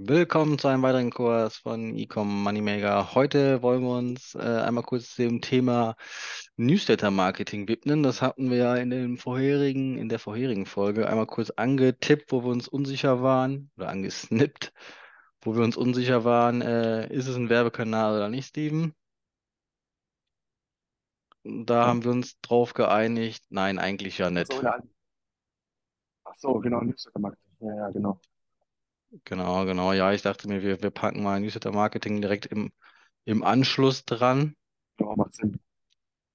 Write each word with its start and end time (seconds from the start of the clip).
Willkommen 0.00 0.60
zu 0.60 0.68
einem 0.68 0.82
weiteren 0.84 1.10
Kurs 1.10 1.56
von 1.56 1.96
Ecom 1.98 2.44
Moneymaker. 2.44 3.16
Heute 3.16 3.62
wollen 3.62 3.82
wir 3.82 3.96
uns 3.96 4.36
äh, 4.36 4.38
einmal 4.38 4.84
kurz 4.84 5.16
dem 5.16 5.40
Thema 5.40 5.96
Newsletter 6.56 7.10
Marketing 7.10 7.66
widmen. 7.66 8.04
Das 8.04 8.22
hatten 8.22 8.48
wir 8.48 8.58
ja 8.58 8.76
in 8.76 8.90
den 8.90 9.16
vorherigen, 9.16 9.98
in 9.98 10.08
der 10.08 10.20
vorherigen 10.20 10.66
Folge 10.66 11.08
einmal 11.08 11.26
kurz 11.26 11.50
angetippt, 11.50 12.30
wo 12.30 12.44
wir 12.44 12.50
uns 12.50 12.68
unsicher 12.68 13.22
waren 13.22 13.72
oder 13.76 13.88
angesnippt, 13.88 14.72
wo 15.40 15.56
wir 15.56 15.64
uns 15.64 15.76
unsicher 15.76 16.24
waren, 16.24 16.62
äh, 16.62 17.12
ist 17.12 17.26
es 17.26 17.34
ein 17.34 17.48
Werbekanal 17.48 18.14
oder 18.14 18.28
nicht, 18.28 18.46
Steven? 18.46 18.94
Da 21.42 21.74
Ja. 21.74 21.86
haben 21.86 22.04
wir 22.04 22.12
uns 22.12 22.38
drauf 22.40 22.72
geeinigt, 22.72 23.46
nein, 23.48 23.80
eigentlich 23.80 24.18
ja 24.18 24.26
Ach 24.26 24.30
so, 24.30 24.34
nicht. 24.34 24.64
Ach 26.22 26.34
so, 26.36 26.52
genau, 26.60 26.82
Newsletter 26.82 27.18
Marketing. 27.18 27.50
Ja, 27.58 27.74
ja, 27.74 27.90
genau. 27.90 28.20
Genau, 29.24 29.64
genau. 29.64 29.92
Ja, 29.92 30.12
ich 30.12 30.22
dachte 30.22 30.48
mir, 30.48 30.62
wir, 30.62 30.82
wir 30.82 30.90
packen 30.90 31.22
mal 31.22 31.40
Newsletter 31.40 31.72
Marketing 31.72 32.20
direkt 32.20 32.46
im, 32.46 32.70
im 33.24 33.42
Anschluss 33.44 34.04
dran. 34.04 34.56
Ja, 35.00 35.14
macht 35.16 35.34
Sinn. 35.34 35.60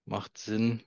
Macht 0.06 0.38
Sinn. 0.38 0.82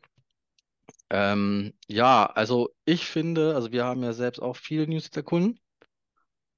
Ähm, 1.11 1.73
ja, 1.89 2.27
also 2.27 2.71
ich 2.85 3.07
finde, 3.07 3.55
also 3.57 3.73
wir 3.73 3.85
haben 3.85 4.03
ja 4.05 4.13
selbst 4.13 4.41
auch 4.41 4.57
viele 4.57 4.87
Newsletter-Kunden 4.89 5.59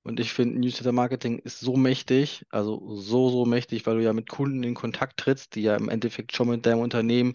und 0.02 0.20
ich 0.20 0.32
finde, 0.32 0.58
Newsletter-Marketing 0.60 1.38
ist 1.40 1.60
so 1.60 1.76
mächtig, 1.76 2.46
also 2.50 2.96
so, 2.96 3.30
so 3.30 3.44
mächtig, 3.44 3.86
weil 3.86 3.96
du 3.96 4.02
ja 4.04 4.12
mit 4.12 4.28
Kunden 4.28 4.62
in 4.62 4.74
Kontakt 4.74 5.18
trittst, 5.18 5.54
die 5.54 5.62
ja 5.62 5.76
im 5.76 5.88
Endeffekt 5.88 6.34
schon 6.34 6.48
mit 6.48 6.64
deinem 6.66 6.80
Unternehmen 6.80 7.34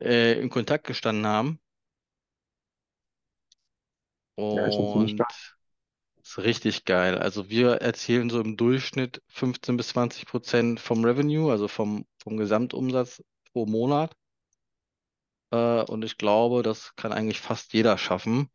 äh, 0.00 0.40
in 0.40 0.50
Kontakt 0.50 0.86
gestanden 0.86 1.26
haben. 1.26 1.60
Ja, 4.54 4.62
Und. 4.66 5.20
Ist 6.30 6.44
richtig 6.44 6.84
geil. 6.84 7.18
Also 7.18 7.48
wir 7.48 7.76
erzielen 7.82 8.30
so 8.30 8.40
im 8.40 8.56
Durchschnitt 8.56 9.22
15 9.28 9.76
bis 9.76 9.88
20 9.88 10.26
Prozent 10.26 10.80
vom 10.80 11.04
Revenue, 11.04 11.50
also 11.50 11.68
vom, 11.68 12.06
vom 12.22 12.36
Gesamtumsatz 12.36 13.22
pro 13.52 13.66
Monat. 13.66 14.14
Äh, 15.50 15.82
und 15.82 16.04
ich 16.04 16.18
glaube, 16.18 16.62
das 16.62 16.94
kann 16.96 17.12
eigentlich 17.12 17.40
fast 17.40 17.72
jeder 17.72 17.98
schaffen. 17.98 18.48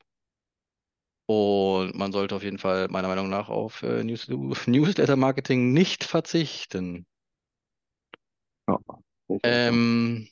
Und 1.27 1.95
man 1.95 2.11
sollte 2.11 2.35
auf 2.35 2.43
jeden 2.43 2.59
Fall 2.59 2.87
meiner 2.87 3.07
Meinung 3.07 3.29
nach 3.29 3.49
auf 3.49 3.81
äh, 3.81 4.03
News 4.03 4.27
Newsletter-Marketing 4.67 5.73
nicht 5.73 6.03
verzichten. 6.03 7.05
Ja. 8.67 8.79
Ähm, 9.43 10.27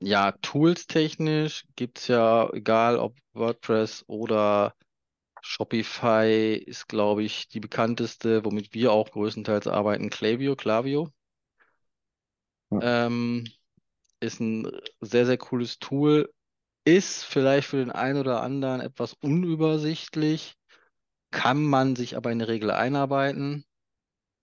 ja, 0.00 0.32
Tools-technisch 0.42 1.64
gibt 1.74 1.98
es 1.98 2.08
ja, 2.08 2.50
egal 2.52 2.98
ob 2.98 3.16
WordPress 3.32 4.04
oder 4.08 4.74
Shopify, 5.42 6.54
ist, 6.56 6.88
glaube 6.88 7.22
ich, 7.24 7.48
die 7.48 7.60
bekannteste, 7.60 8.44
womit 8.46 8.72
wir 8.74 8.92
auch 8.92 9.10
größtenteils 9.10 9.66
arbeiten, 9.66 10.10
Klaviyo, 10.10 10.56
Klaviyo. 10.56 11.10
Ja, 12.70 12.80
Ähm, 12.80 13.46
ist 14.20 14.40
ein 14.40 14.68
sehr, 15.00 15.26
sehr 15.26 15.38
cooles 15.38 15.78
Tool. 15.78 16.32
Ist 16.84 17.24
vielleicht 17.24 17.68
für 17.68 17.78
den 17.78 17.90
einen 17.92 18.18
oder 18.20 18.42
anderen 18.42 18.80
etwas 18.80 19.14
unübersichtlich, 19.14 20.56
kann 21.32 21.62
man 21.64 21.96
sich 21.96 22.16
aber 22.16 22.32
in 22.32 22.40
der 22.40 22.48
Regel 22.48 22.70
einarbeiten. 22.72 23.64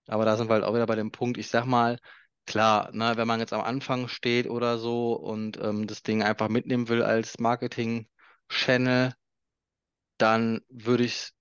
Aber 0.08 0.24
da 0.26 0.36
sind 0.36 0.48
wir 0.50 0.54
halt 0.54 0.64
auch 0.64 0.74
wieder 0.74 0.86
bei 0.86 0.96
dem 0.96 1.12
Punkt, 1.12 1.38
ich 1.38 1.48
sag 1.48 1.66
mal, 1.66 1.98
klar, 2.46 2.90
ne, 2.92 3.14
wenn 3.16 3.28
man 3.28 3.40
jetzt 3.40 3.52
am 3.54 3.62
Anfang 3.62 4.08
steht 4.08 4.48
oder 4.48 4.78
so 4.78 5.14
und 5.14 5.58
ähm, 5.62 5.86
das 5.86 6.02
Ding 6.02 6.22
einfach 6.22 6.48
mitnehmen 6.50 6.88
will 6.88 7.02
als 7.02 7.38
Marketing-Channel, 7.38 9.14
dann 10.22 10.60
würde 10.68 11.04
ich 11.04 11.14
es 11.14 11.32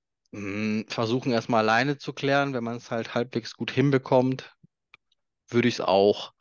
versuchen, 0.94 1.31
erstmal 1.31 1.61
alleine 1.67 1.97
zu 1.97 2.13
klären. 2.13 2.53
Wenn 2.53 2.63
man 2.63 2.77
es 2.77 2.91
halt 2.91 3.16
halbwegs 3.16 3.55
gut 3.55 3.71
hinbekommt, 3.71 4.55
würde 5.49 5.67
ich 5.67 5.75
es 5.75 5.81
auch 5.81 6.33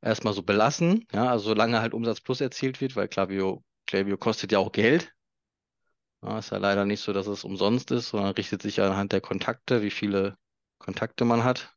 erstmal 0.00 0.34
so 0.34 0.42
belassen. 0.42 1.06
Ja, 1.12 1.30
also 1.30 1.46
solange 1.50 1.80
halt 1.80 1.94
Umsatz 1.94 2.20
plus 2.20 2.40
erzielt 2.40 2.80
wird, 2.80 2.96
weil 2.96 3.08
Klaviyo, 3.08 3.62
Klaviyo 3.86 4.16
kostet 4.16 4.52
ja 4.52 4.58
auch 4.58 4.72
Geld. 4.72 5.12
Ja, 6.22 6.38
ist 6.38 6.50
ja 6.50 6.58
leider 6.58 6.84
nicht 6.84 7.00
so, 7.00 7.12
dass 7.12 7.28
es 7.28 7.44
umsonst 7.44 7.90
ist, 7.92 8.08
sondern 8.08 8.32
richtet 8.32 8.62
sich 8.62 8.76
ja 8.78 8.86
anhand 8.88 9.12
der 9.12 9.20
Kontakte, 9.20 9.82
wie 9.82 9.90
viele 9.90 10.36
Kontakte 10.78 11.24
man 11.24 11.44
hat, 11.44 11.74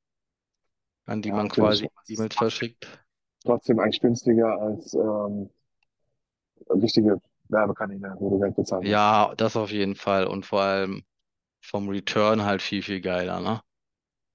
an 1.05 1.21
die 1.21 1.29
ja, 1.29 1.37
man 1.37 1.49
quasi 1.49 1.89
E-Mails 2.07 2.35
verschickt. 2.35 2.87
trotzdem 3.43 3.79
eigentlich 3.79 4.01
günstiger 4.01 4.59
als 4.59 4.93
ähm, 4.95 5.49
richtige 6.69 7.21
Werbekanäle, 7.51 8.15
wo 8.19 8.29
du 8.31 8.39
Geld 8.39 8.55
bezahlen 8.55 8.87
musst. 8.87 9.09
Ja, 9.09 9.33
das 9.35 9.55
auf 9.55 9.71
jeden 9.71 9.95
Fall. 9.95 10.25
Und 10.27 10.45
vor 10.45 10.61
allem 10.61 11.03
vom 11.61 11.89
Return 11.89 12.43
halt 12.45 12.61
viel, 12.61 12.83
viel 12.83 13.01
geiler, 13.01 13.39
ne? 13.41 13.61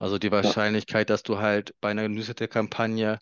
Also 0.00 0.18
die 0.18 0.32
Ja, 0.40 0.54
Wahrscheinlichkeit, 0.54 1.10
dass 1.10 1.22
du 1.24 1.38
halt 1.38 1.74
bei 1.80 1.90
einer 1.90 2.08
Newsletter-Kampagne 2.08 3.18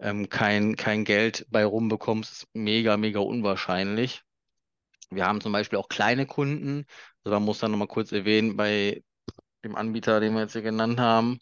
ähm, 0.00 0.28
kein, 0.30 0.76
kein 0.76 1.04
Geld 1.04 1.46
bei 1.50 1.64
rumbekommst, 1.64 2.32
ist 2.32 2.48
mega, 2.54 2.96
mega 2.98 3.20
unwahrscheinlich. 3.20 4.22
Wir 5.10 5.26
haben 5.26 5.40
zum 5.40 5.52
Beispiel 5.52 5.78
auch 5.78 5.88
kleine 5.88 6.26
Kunden. 6.26 6.86
Also 7.24 7.36
man 7.36 7.44
muss 7.44 7.58
dann 7.60 7.72
nochmal 7.72 7.88
kurz 7.88 8.12
erwähnen, 8.12 8.56
bei 8.56 9.02
dem 9.64 9.76
Anbieter, 9.76 10.20
den 10.20 10.34
wir 10.34 10.42
jetzt 10.42 10.52
hier 10.54 10.62
genannt 10.62 11.00
haben, 11.00 11.40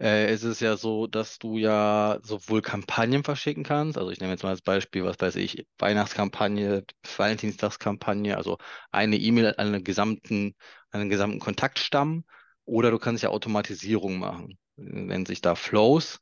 äh, 0.00 0.32
ist 0.32 0.42
es 0.44 0.60
ja 0.60 0.76
so, 0.76 1.06
dass 1.06 1.38
du 1.38 1.58
ja 1.58 2.18
sowohl 2.22 2.62
Kampagnen 2.62 3.24
verschicken 3.24 3.64
kannst. 3.64 3.98
Also 3.98 4.10
ich 4.10 4.20
nehme 4.20 4.32
jetzt 4.32 4.42
mal 4.42 4.50
als 4.50 4.62
Beispiel, 4.62 5.04
was 5.04 5.20
weiß 5.20 5.36
ich, 5.36 5.66
Weihnachtskampagne, 5.78 6.84
Valentinstagskampagne, 7.16 8.36
also 8.36 8.58
eine 8.90 9.16
E-Mail 9.16 9.54
an 9.56 9.68
einen 9.68 9.84
gesamten, 9.84 10.54
an 10.90 11.00
einen 11.02 11.10
gesamten 11.10 11.38
Kontaktstamm. 11.40 12.24
Oder 12.64 12.90
du 12.90 12.98
kannst 12.98 13.22
ja 13.22 13.30
Automatisierung 13.30 14.18
machen. 14.18 14.58
Nennt 14.76 15.28
sich 15.28 15.40
da 15.40 15.54
Flows, 15.54 16.20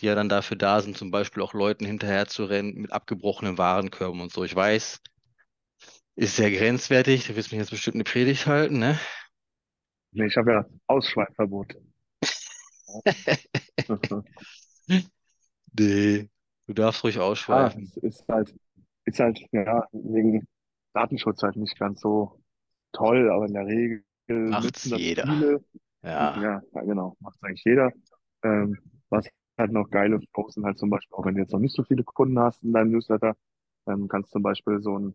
die 0.00 0.06
ja 0.06 0.14
dann 0.14 0.28
dafür 0.28 0.56
da 0.56 0.80
sind, 0.82 0.96
zum 0.96 1.10
Beispiel 1.10 1.42
auch 1.42 1.54
Leuten 1.54 1.84
hinterher 1.86 2.26
zu 2.28 2.44
rennen 2.44 2.74
mit 2.74 2.92
abgebrochenen 2.92 3.58
Warenkörben 3.58 4.20
und 4.20 4.32
so. 4.32 4.44
Ich 4.44 4.54
weiß, 4.54 5.00
ist 6.16 6.36
sehr 6.36 6.50
grenzwertig. 6.50 7.26
Du 7.26 7.36
wirst 7.36 7.50
mich 7.52 7.58
jetzt 7.60 7.70
bestimmt 7.70 7.96
eine 7.96 8.04
Predigt 8.04 8.46
halten, 8.46 8.78
ne? 8.78 8.98
nee, 10.12 10.26
ich 10.26 10.36
habe 10.36 10.52
ja 10.52 10.64
Ausschweifverbot. 10.86 11.74
Nee, 15.78 16.30
du 16.66 16.72
darfst 16.74 17.04
ruhig 17.04 17.18
Ja, 17.46 17.68
ausschweifen. 17.68 17.92
es 17.96 17.96
ist 17.98 18.24
halt, 18.28 18.54
ist 19.04 19.20
halt, 19.20 19.38
ja, 19.52 19.86
wegen 19.92 20.46
Datenschutz 20.94 21.42
halt 21.42 21.56
nicht 21.56 21.78
ganz 21.78 22.00
so 22.00 22.40
toll, 22.92 23.30
aber 23.30 23.46
in 23.46 23.54
der 23.54 23.66
Regel 23.66 24.04
Macht's 24.46 24.90
jeder. 24.94 25.26
viele. 25.26 25.64
Ja. 26.02 26.42
Ja, 26.42 26.60
genau, 26.74 27.16
macht 27.20 27.38
eigentlich 27.42 27.64
jeder. 27.64 27.92
Ähm, 28.44 28.78
was 29.10 29.28
halt 29.58 29.72
noch 29.72 29.90
geile 29.90 30.20
sind 30.48 30.64
halt 30.66 30.78
zum 30.78 30.90
Beispiel, 30.90 31.14
auch 31.16 31.24
wenn 31.26 31.34
du 31.36 31.40
jetzt 31.42 31.52
noch 31.52 31.60
nicht 31.60 31.74
so 31.76 31.84
viele 31.84 32.04
Kunden 32.04 32.38
hast 32.38 32.62
in 32.64 32.72
deinem 32.72 32.92
Newsletter, 32.92 33.36
ähm, 33.88 34.08
kannst 34.08 34.32
zum 34.32 34.42
Beispiel 34.42 34.80
so, 34.82 34.98
ein, 34.98 35.14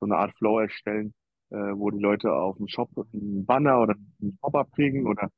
so 0.00 0.06
eine 0.06 0.16
Art 0.16 0.34
Flow 0.38 0.60
erstellen, 0.60 1.14
äh, 1.50 1.56
wo 1.56 1.90
die 1.90 2.00
Leute 2.00 2.32
auf 2.32 2.56
dem 2.58 2.68
Shop 2.68 2.90
einen 3.14 3.46
Banner 3.46 3.80
oder 3.82 3.94
einen 4.20 4.38
Pop-up 4.38 4.72
kriegen 4.72 5.06
oder 5.06 5.30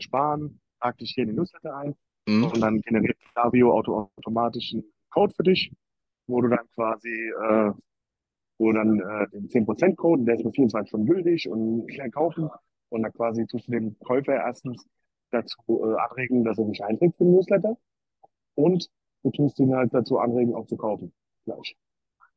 sparen, 0.00 0.60
trag 0.80 0.98
dich 0.98 1.12
hier 1.14 1.24
in 1.24 1.30
den 1.30 1.36
Newsletter 1.36 1.76
ein 1.76 1.94
Hm? 2.28 2.44
und 2.44 2.60
dann 2.60 2.80
generiert 2.82 3.16
Klaviyo 3.32 3.72
auto 3.72 4.10
automatisch 4.16 4.74
einen 4.74 4.84
Code 5.10 5.32
für 5.34 5.44
dich, 5.44 5.72
wo 6.26 6.42
du 6.42 6.48
dann 6.48 6.68
quasi, 6.74 7.08
äh, 7.08 7.72
wo 8.58 8.72
dann 8.72 9.00
äh, 9.00 9.26
den 9.30 9.48
10%-Code, 9.48 10.24
der 10.24 10.34
ist 10.34 10.42
für 10.42 10.52
24 10.52 10.90
Stunden 10.90 11.06
gültig 11.06 11.48
und 11.48 11.90
schnell 11.90 12.10
kaufen 12.10 12.50
und 12.90 13.02
dann 13.02 13.12
quasi 13.14 13.46
tust 13.46 13.68
du 13.68 13.72
den 13.72 13.98
Käufer 14.00 14.34
erstens 14.34 14.84
dazu 15.30 15.62
äh, 15.68 15.96
anregen, 15.96 16.44
dass 16.44 16.58
er 16.58 16.66
sich 16.66 16.84
einträgt 16.84 17.16
für 17.16 17.24
den 17.24 17.32
Newsletter 17.32 17.78
und 18.54 18.90
du 19.22 19.30
tust 19.30 19.58
ihn 19.58 19.74
halt 19.74 19.94
dazu 19.94 20.18
anregen, 20.18 20.54
auch 20.54 20.66
zu 20.66 20.76
kaufen. 20.76 21.14
Gleich. 21.46 21.76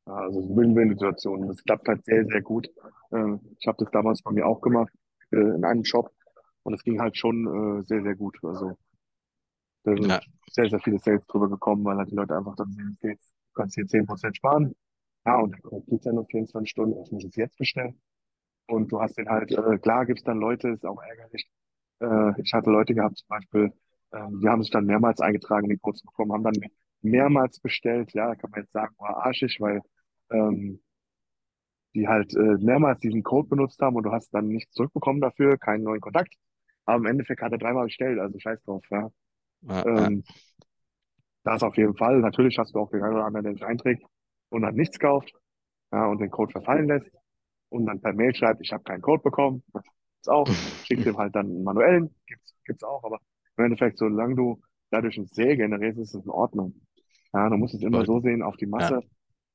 Also 0.06 0.56
Win-Win-Situation. 0.56 1.48
Das 1.48 1.64
klappt 1.64 1.88
halt 1.88 2.06
sehr, 2.06 2.26
sehr 2.26 2.42
gut. 2.42 2.70
Äh, 3.12 3.36
ich 3.60 3.68
habe 3.68 3.84
das 3.84 3.92
damals 3.92 4.22
bei 4.22 4.32
mir 4.32 4.48
auch 4.48 4.62
gemacht, 4.62 4.94
äh, 5.32 5.38
in 5.38 5.66
einem 5.66 5.84
Shop 5.84 6.12
und 6.64 6.74
es 6.74 6.84
ging 6.84 7.00
halt 7.02 7.18
schon 7.18 7.80
äh, 7.82 7.84
sehr, 7.84 8.04
sehr 8.04 8.16
gut. 8.16 8.38
Also 8.44 8.78
da 9.84 9.96
sind 9.98 10.08
Ja, 10.08 10.22
sehr, 10.52 10.70
sehr 10.70 10.80
viele 10.80 11.00
Sales 11.00 11.26
drüber 11.28 11.50
gekommen, 11.50 11.84
weil 11.86 11.98
halt 11.98 12.12
die 12.12 12.16
Leute 12.16 12.36
einfach 12.38 12.56
dann 12.56 12.72
sehen, 12.74 12.98
okay, 12.98 13.16
du 13.16 13.54
kannst 13.62 13.76
hier 13.76 13.88
10% 13.88 14.36
sparen. 14.38 14.76
Ja, 15.26 15.38
und 15.40 15.62
Code 15.64 15.86
geht 15.88 16.06
ja 16.06 16.14
nur 16.14 16.26
24 16.26 16.70
Stunden, 16.72 17.02
ich 17.04 17.12
muss 17.12 17.24
es 17.26 17.36
jetzt 17.36 17.58
bestellen. 17.58 18.02
Und 18.68 18.92
du 18.92 19.02
hast 19.02 19.18
den 19.18 19.30
halt, 19.30 19.52
äh, 19.52 19.78
klar 19.80 20.06
gibt's 20.06 20.24
dann 20.24 20.40
Leute, 20.40 20.70
ist 20.70 20.86
auch 20.86 21.02
ärgerlich. 21.02 21.50
Äh, 22.02 22.42
ich 22.42 22.54
hatte 22.54 22.72
Leute 22.72 22.96
gehabt, 22.96 23.18
zum 23.20 23.28
Beispiel, 23.30 23.74
ähm, 24.14 24.40
die 24.42 24.50
haben 24.50 24.64
sich 24.64 24.72
dann 24.72 24.86
mehrmals 24.86 25.22
eingetragen, 25.22 25.70
den 25.70 25.82
Code 25.82 25.98
zu 26.00 26.06
bekommen, 26.08 26.34
haben 26.34 26.44
dann 26.46 26.56
mehrmals 27.02 27.60
bestellt. 27.62 28.14
Ja, 28.14 28.30
da 28.30 28.36
kann 28.36 28.52
man 28.52 28.62
jetzt 28.62 28.74
sagen, 28.74 28.96
war 29.00 29.26
arschig, 29.26 29.58
weil 29.62 29.82
ähm, 30.32 30.82
die 31.96 32.08
halt 32.08 32.34
äh, 32.36 32.58
mehrmals 32.60 33.00
diesen 33.00 33.24
Code 33.24 33.48
benutzt 33.50 33.82
haben 33.82 33.96
und 33.96 34.04
du 34.04 34.12
hast 34.12 34.34
dann 34.34 34.48
nichts 34.48 34.74
zurückbekommen 34.74 35.22
dafür, 35.22 35.58
keinen 35.58 35.84
neuen 35.84 36.02
Kontakt. 36.02 36.34
Aber 36.86 36.98
im 36.98 37.06
Endeffekt 37.06 37.42
hat 37.42 37.52
er 37.52 37.58
dreimal 37.58 37.86
bestellt, 37.86 38.20
also 38.20 38.38
scheiß 38.40 38.62
drauf, 38.64 38.84
ja. 38.90 39.10
ja, 39.62 39.86
ja. 39.96 40.08
Ähm, 40.08 40.24
das 41.44 41.64
auf 41.64 41.76
jeden 41.78 41.96
Fall. 41.96 42.20
Natürlich 42.20 42.58
hast 42.58 42.76
du 42.76 42.80
auch 42.80 42.90
den 42.92 43.04
einen 43.04 43.16
oder 43.16 43.26
anderen, 43.26 43.46
der 43.46 43.54
sich 43.54 43.66
einträgt 43.66 44.04
und 44.50 44.62
dann 44.62 44.76
nichts 44.76 45.00
kauft, 45.00 45.34
ja, 45.92 46.06
und 46.08 46.20
den 46.20 46.30
Code 46.30 46.52
verfallen 46.52 46.88
lässt 46.88 47.10
und 47.70 47.86
dann 47.86 48.02
per 48.02 48.14
Mail 48.14 48.36
schreibt, 48.36 48.62
ich 48.62 48.72
habe 48.74 48.84
keinen 48.84 49.02
Code 49.02 49.24
bekommen. 49.24 49.64
auch. 50.28 50.48
Schickst 50.86 51.06
ihm 51.06 51.18
halt 51.18 51.36
dann 51.36 51.48
einen 51.48 51.64
manuellen, 51.64 52.14
gibt's, 52.28 52.54
gibt's 52.66 52.84
auch, 52.84 53.04
aber 53.04 53.20
im 53.58 53.66
Endeffekt, 53.66 53.98
solange 53.98 54.36
du 54.36 54.62
dadurch 54.92 55.18
ein 55.18 55.28
Sale 55.28 55.58
generierst, 55.58 56.00
ist 56.00 56.16
es 56.16 56.24
in 56.24 56.30
Ordnung. 56.30 56.76
Ja, 57.34 57.50
du 57.50 57.58
musst 57.58 57.74
es 57.76 57.82
immer 57.82 58.06
so 58.06 58.20
sehen, 58.20 58.42
auf 58.44 58.58
die 58.58 58.66
Masse 58.66 58.96
Ja. 58.96 59.02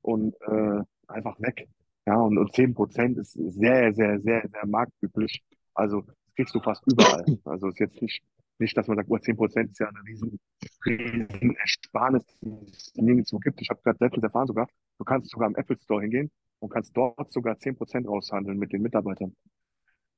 und 0.02 0.34
äh, 0.42 0.82
einfach 1.08 1.38
weg. 1.40 1.68
Ja, 2.06 2.16
und, 2.20 2.38
und 2.38 2.54
10% 2.54 3.18
ist 3.18 3.32
sehr, 3.32 3.92
sehr, 3.92 4.20
sehr, 4.20 4.48
sehr 4.48 4.66
marktüblich. 4.66 5.44
Also 5.74 6.02
das 6.02 6.16
kriegst 6.36 6.54
du 6.54 6.60
fast 6.60 6.86
überall. 6.86 7.28
Also 7.44 7.68
ist 7.68 7.80
jetzt 7.80 8.00
nicht, 8.02 8.22
nicht, 8.58 8.76
dass 8.76 8.88
man 8.88 8.96
sagt, 8.96 9.10
oh, 9.10 9.18
10% 9.18 9.70
ist 9.70 9.80
ja 9.80 9.88
eine 9.88 10.00
riesen, 10.06 10.38
riesen 10.86 11.56
Ersparnis, 11.56 12.24
die 12.42 12.70
es 12.72 12.92
nirgendwo 12.96 13.38
gibt. 13.38 13.60
Ich 13.62 13.70
habe 13.70 13.80
gerade 13.82 13.98
letztens 14.04 14.24
erfahren 14.24 14.46
sogar, 14.46 14.68
du 14.98 15.04
kannst 15.04 15.30
sogar 15.30 15.48
am 15.48 15.56
Apple 15.56 15.78
Store 15.78 16.02
hingehen 16.02 16.30
und 16.60 16.70
kannst 16.70 16.96
dort 16.96 17.32
sogar 17.32 17.56
10% 17.58 18.06
raushandeln 18.06 18.58
mit 18.58 18.72
den 18.72 18.82
Mitarbeitern. 18.82 19.36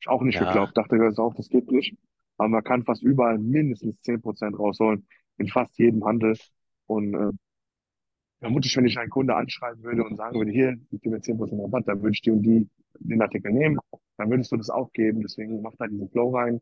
Ich 0.00 0.08
auch 0.08 0.22
nicht 0.22 0.38
Ja, 0.38 0.40
geglaubt, 0.40 0.76
dachte 0.76 0.98
das 0.98 1.18
auch, 1.18 1.34
das 1.34 1.48
geht 1.48 1.70
nicht. 1.70 1.96
Aber 2.36 2.48
man 2.48 2.64
kann 2.64 2.84
fast 2.84 3.02
überall 3.02 3.38
mindestens 3.38 4.00
10% 4.02 4.56
rausholen, 4.56 5.06
in 5.38 5.48
fast 5.48 5.78
jedem 5.78 6.04
Handel. 6.04 6.36
Und 6.86 7.14
äh, 7.14 7.32
vermutlich, 8.40 8.76
wenn 8.76 8.86
ich 8.86 8.98
einen 8.98 9.10
Kunde 9.10 9.34
anschreiben 9.36 9.82
würde 9.82 10.04
und 10.04 10.16
sagen 10.16 10.38
würde, 10.38 10.50
hier, 10.52 10.76
gib 10.90 11.06
mir 11.06 11.20
10% 11.20 11.62
Rabatt, 11.62 11.88
dann 11.88 12.02
würde 12.02 12.12
ich 12.14 12.20
die 12.22 12.30
und 12.30 12.42
die 12.42 12.68
den 13.00 13.22
Artikel 13.22 13.52
nehmen, 13.52 13.78
dann 14.18 14.30
würdest 14.30 14.52
du 14.52 14.56
das 14.56 14.70
auch 14.70 14.92
geben. 14.92 15.22
Deswegen 15.22 15.62
mach 15.62 15.72
da 15.78 15.86
diesen 15.86 16.10
Flow 16.10 16.30
rein 16.36 16.60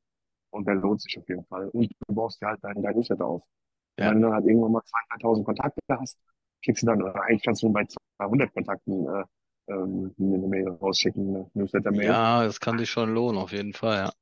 und 0.50 0.66
der 0.66 0.76
lohnt 0.76 1.00
sich 1.00 1.18
auf 1.18 1.28
jeden 1.28 1.44
Fall. 1.46 1.68
Und 1.70 1.90
du 2.06 2.14
baust 2.14 2.40
dir 2.40 2.48
halt 2.48 2.60
dein, 2.62 2.82
dein 2.82 2.94
Newsletter 2.94 3.26
auf. 3.26 3.42
Ja, 3.98 4.10
wenn 4.10 4.20
du 4.20 4.26
dann 4.28 4.34
halt 4.34 4.46
irgendwann 4.46 4.72
mal 4.72 4.82
2.000, 4.82 5.22
3.000 5.22 5.44
Kontakte 5.44 5.80
hast, 5.88 6.18
kriegst 6.62 6.82
du 6.82 6.86
dann, 6.86 7.02
oder 7.02 7.22
eigentlich 7.22 7.42
kannst 7.42 7.62
du 7.62 7.72
bei 7.72 7.84
200 8.18 8.52
Kontakten 8.52 9.06
äh, 9.06 9.24
ähm, 9.68 10.14
eine 10.18 10.46
Mail 10.46 10.68
rausschicken, 10.68 11.28
eine 11.28 11.50
Newsletter-Mail. 11.54 12.06
ja, 12.06 12.44
das 12.44 12.60
kann 12.60 12.78
sich 12.78 12.90
schon 12.90 13.14
lohnen, 13.14 13.38
auf 13.40 13.52
jeden 13.52 13.72
Fall, 13.72 13.96
ja. 13.96 14.12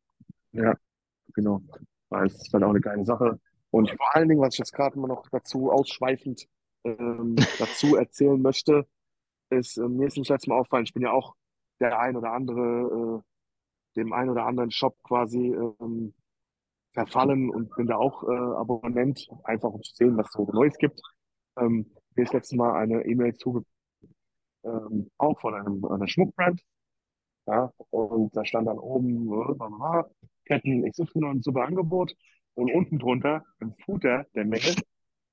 Ja, 0.53 0.75
genau. 1.35 1.61
Weil 2.09 2.27
es 2.27 2.35
ist 2.37 2.53
halt 2.53 2.63
auch 2.63 2.71
eine 2.71 2.81
geile 2.81 3.05
Sache. 3.05 3.41
Und 3.71 3.91
vor 3.91 4.15
allen 4.15 4.29
Dingen, 4.29 4.41
was 4.41 4.55
ich 4.55 4.59
jetzt 4.59 4.73
gerade 4.73 4.99
mal 4.99 5.09
noch 5.09 5.29
dazu 5.31 5.71
ausschweifend 5.73 6.47
ähm, 6.85 7.35
dazu 7.59 7.97
erzählen 7.97 8.41
möchte, 8.41 8.87
ist, 9.51 9.77
äh, 9.77 9.89
mir 9.89 10.07
ist 10.07 10.17
nicht 10.17 10.29
letztes 10.29 10.47
Mal 10.47 10.59
auffallen, 10.59 10.85
ich 10.85 10.95
bin 10.95 11.03
ja 11.03 11.11
auch 11.11 11.35
der 11.91 12.01
ein 12.01 12.17
oder 12.17 12.33
andere, 12.33 13.23
äh, 13.23 14.01
dem 14.01 14.13
ein 14.13 14.29
oder 14.31 14.47
anderen 14.47 14.71
Shop 14.71 14.97
quasi 15.03 15.55
ähm, 15.55 16.15
verfallen 16.93 17.51
und 17.51 17.75
bin 17.77 17.87
da 17.87 17.97
auch 17.97 18.23
äh, 18.25 18.57
Abonnent, 18.57 19.29
einfach 19.45 19.71
um 19.71 19.83
zu 19.83 19.95
sehen, 19.95 20.17
was 20.17 20.27
es 20.29 20.33
so 20.33 20.49
Neues 20.53 20.77
gibt. 20.79 21.01
Ähm, 21.59 21.91
mir 22.15 22.23
ist 22.23 22.33
letztes 22.33 22.57
Mal 22.57 22.75
eine 22.75 23.05
E-Mail 23.05 23.35
zugekommen, 23.35 23.67
ähm, 24.65 25.11
auch 25.19 25.39
von 25.41 25.55
einem, 25.55 25.85
einer 25.85 26.09
Schmuckbrand. 26.09 26.61
Ja, 27.47 27.71
und 27.91 28.35
da 28.35 28.45
stand 28.45 28.69
dann 28.69 28.79
oben 28.79 29.31
äh, 29.31 30.03
Ketten 30.47 30.91
XY 30.91 31.41
super 31.43 31.65
Angebot. 31.65 32.15
Und 32.55 32.71
unten 32.73 32.99
drunter, 33.01 33.45
im 33.61 33.75
Footer 33.85 34.27
der 34.35 34.45
Mail, 34.45 34.77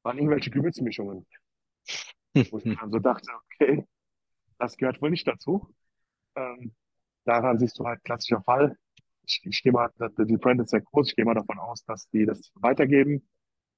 waren 0.02 0.18
irgendwelche 0.18 0.50
Gewürzmischungen. 0.50 1.26
Wo 2.34 2.58
ich 2.58 2.64
dann 2.64 2.92
so 2.92 2.98
dachte, 2.98 3.32
okay, 3.46 3.86
das 4.58 4.76
gehört 4.76 5.02
wohl 5.02 5.12
nicht 5.12 5.28
dazu. 5.28 5.74
Ähm, 6.36 6.74
daran 7.26 7.60
siehst 7.60 7.80
du 7.80 7.86
halt 7.86 8.04
klassischer 8.04 8.42
Fall. 8.44 8.78
Ich, 9.26 9.42
ich 9.46 9.64
gehe 9.64 9.72
mal, 9.72 9.90
die 10.20 10.38
Brand 10.38 10.62
ist 10.62 10.72
sehr 10.72 10.82
groß, 10.82 11.10
ich 11.10 11.16
gehe 11.16 11.26
mal 11.26 11.36
davon 11.36 11.60
aus, 11.60 11.84
dass 11.86 12.10
die 12.10 12.26
das 12.26 12.52
weitergeben 12.56 13.28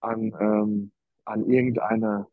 an, 0.01 0.33
ähm, 0.39 0.91
an 1.25 1.45
irgendeine 1.49 2.27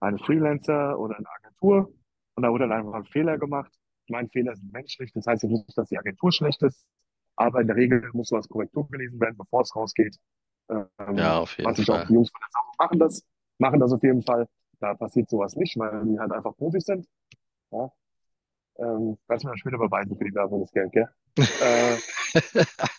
eine 0.00 0.18
Freelancer 0.18 0.98
oder 0.98 1.16
eine 1.18 1.28
Agentur. 1.30 1.92
Und 2.34 2.42
da 2.42 2.50
wurde 2.50 2.68
dann 2.68 2.72
einfach 2.78 2.94
ein 2.94 3.04
Fehler 3.04 3.38
gemacht. 3.38 3.72
Mein 4.08 4.28
Fehler 4.30 4.52
ist 4.52 4.62
menschlich, 4.72 5.12
das 5.12 5.26
heißt 5.26 5.44
nicht, 5.44 5.76
dass 5.76 5.88
die 5.88 5.98
Agentur 5.98 6.32
schlecht 6.32 6.62
ist, 6.62 6.84
aber 7.36 7.60
in 7.60 7.68
der 7.68 7.76
Regel 7.76 8.08
muss 8.12 8.28
sowas 8.28 8.48
Korrektur 8.48 8.88
gelesen 8.88 9.20
werden, 9.20 9.36
bevor 9.36 9.62
es 9.62 9.74
rausgeht. 9.76 10.16
Ja, 10.68 10.88
Ähm, 10.98 11.16
auf 11.18 11.56
jeden 11.58 11.70
was 11.70 11.78
ich 11.78 11.88
auch, 11.90 11.96
Fall. 11.96 12.06
die 12.06 12.14
Jungs 12.14 12.30
von 12.30 12.40
der 12.40 12.48
Sau 12.50 12.84
machen 12.84 12.98
das, 12.98 13.24
machen 13.58 13.80
das 13.80 13.92
auf 13.92 14.02
jeden 14.02 14.22
Fall. 14.22 14.48
Da 14.80 14.94
passiert 14.94 15.28
sowas 15.28 15.54
nicht, 15.56 15.78
weil 15.78 16.04
die 16.06 16.18
halt 16.18 16.32
einfach 16.32 16.56
Profis 16.56 16.84
sind. 16.84 17.06
Ja. 17.70 17.90
Ähm, 18.80 19.18
kannst 19.28 19.44
du 19.44 19.48
mir 19.48 19.58
später 19.58 19.78
beweisen 19.78 20.16
für 20.16 20.24
die 20.24 20.34
Werbung 20.34 20.60
das 20.62 20.72
Geld, 20.72 20.92
gell? 20.92 21.08
Äh, 21.36 21.96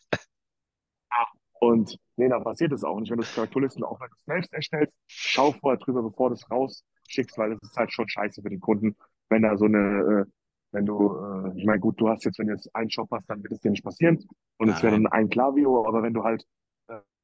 und 1.59 1.97
nee, 2.17 2.29
da 2.29 2.39
passiert 2.39 2.71
es 2.71 2.83
auch 2.83 2.99
nicht. 2.99 3.11
Wenn 3.11 3.19
du 3.19 3.25
Korrekturlisten 3.25 3.83
auch 3.83 3.99
selbst 4.25 4.53
erstellst, 4.53 4.93
schau 5.07 5.51
vorher 5.51 5.79
drüber, 5.79 6.03
bevor 6.03 6.29
du 6.29 6.35
es 6.35 6.49
rausschickst, 6.51 7.37
weil 7.37 7.53
es 7.53 7.61
ist 7.63 7.77
halt 7.77 7.91
schon 7.91 8.07
scheiße 8.07 8.41
für 8.41 8.49
den 8.49 8.59
Kunden, 8.59 8.95
wenn 9.29 9.41
da 9.41 9.57
so 9.57 9.65
eine, 9.65 10.25
äh, 10.27 10.31
wenn 10.71 10.85
du, 10.85 11.15
äh, 11.17 11.57
ich 11.57 11.65
meine, 11.65 11.79
gut, 11.79 11.99
du 11.99 12.09
hast 12.09 12.25
jetzt, 12.25 12.37
wenn 12.39 12.47
du 12.47 12.53
jetzt 12.53 12.73
einen 12.75 12.91
Shop 12.91 13.09
hast, 13.11 13.27
dann 13.29 13.41
wird 13.41 13.53
es 13.53 13.59
dir 13.59 13.71
nicht 13.71 13.83
passieren 13.83 14.23
und 14.57 14.69
es 14.69 14.83
wäre 14.83 14.93
dann 14.93 15.07
ein 15.07 15.29
Klaviyo, 15.29 15.87
aber 15.87 16.03
wenn 16.03 16.13
du 16.13 16.23
halt 16.23 16.45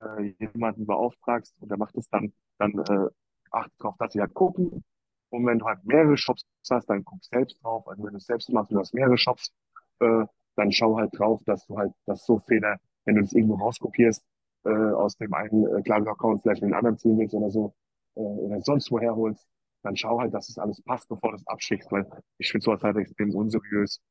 äh, 0.01 0.33
jemanden 0.39 0.85
beauftragst 0.85 1.55
und 1.59 1.69
der 1.69 1.77
macht 1.77 1.95
es 1.95 2.09
dann, 2.09 2.33
dann 2.57 2.71
äh, 2.73 3.09
achte 3.51 3.71
darauf, 3.79 3.97
dass 3.97 4.13
sie 4.13 4.19
halt 4.21 4.33
gucken. 4.33 4.83
Und 5.29 5.45
wenn 5.45 5.59
du 5.59 5.65
halt 5.65 5.83
mehrere 5.85 6.17
Shops 6.17 6.45
hast, 6.69 6.89
dann 6.89 7.03
guck 7.03 7.23
selbst 7.25 7.61
drauf. 7.63 7.87
Also 7.87 8.03
wenn 8.03 8.11
du 8.11 8.17
es 8.17 8.25
selbst 8.25 8.49
machst 8.51 8.71
und 8.71 8.75
du 8.75 8.81
hast 8.81 8.93
mehrere 8.93 9.17
Shops, 9.17 9.51
äh, 9.99 10.25
dann 10.55 10.71
schau 10.71 10.97
halt 10.97 11.11
drauf, 11.17 11.41
dass 11.45 11.65
du 11.67 11.77
halt, 11.77 11.93
dass 12.05 12.25
so 12.25 12.39
Fehler, 12.39 12.77
wenn 13.05 13.15
du 13.15 13.21
das 13.21 13.33
irgendwo 13.33 13.55
rauskopierst, 13.55 14.23
äh, 14.65 14.69
aus 14.69 15.17
dem 15.17 15.33
einen 15.33 15.67
äh, 15.77 15.81
Klaviyo-Account 15.81 16.41
vielleicht 16.41 16.61
in 16.61 16.69
den 16.69 16.75
anderen 16.75 16.97
ziehen 16.97 17.17
willst 17.17 17.33
oder 17.35 17.49
so, 17.51 17.73
äh, 18.15 18.19
oder 18.19 18.61
sonst 18.61 18.91
woher 18.91 19.15
holst, 19.15 19.47
dann 19.83 19.95
schau 19.95 20.19
halt, 20.19 20.33
dass 20.33 20.49
es 20.49 20.57
alles 20.57 20.81
passt, 20.81 21.07
bevor 21.09 21.31
du 21.31 21.37
es 21.37 21.47
abschickst, 21.47 21.91
weil 21.91 22.05
ich 22.37 22.51
finde 22.51 22.63
sowas 22.65 22.81
halt 22.83 22.97
extrem 22.97 23.33
unseriös, 23.35 24.01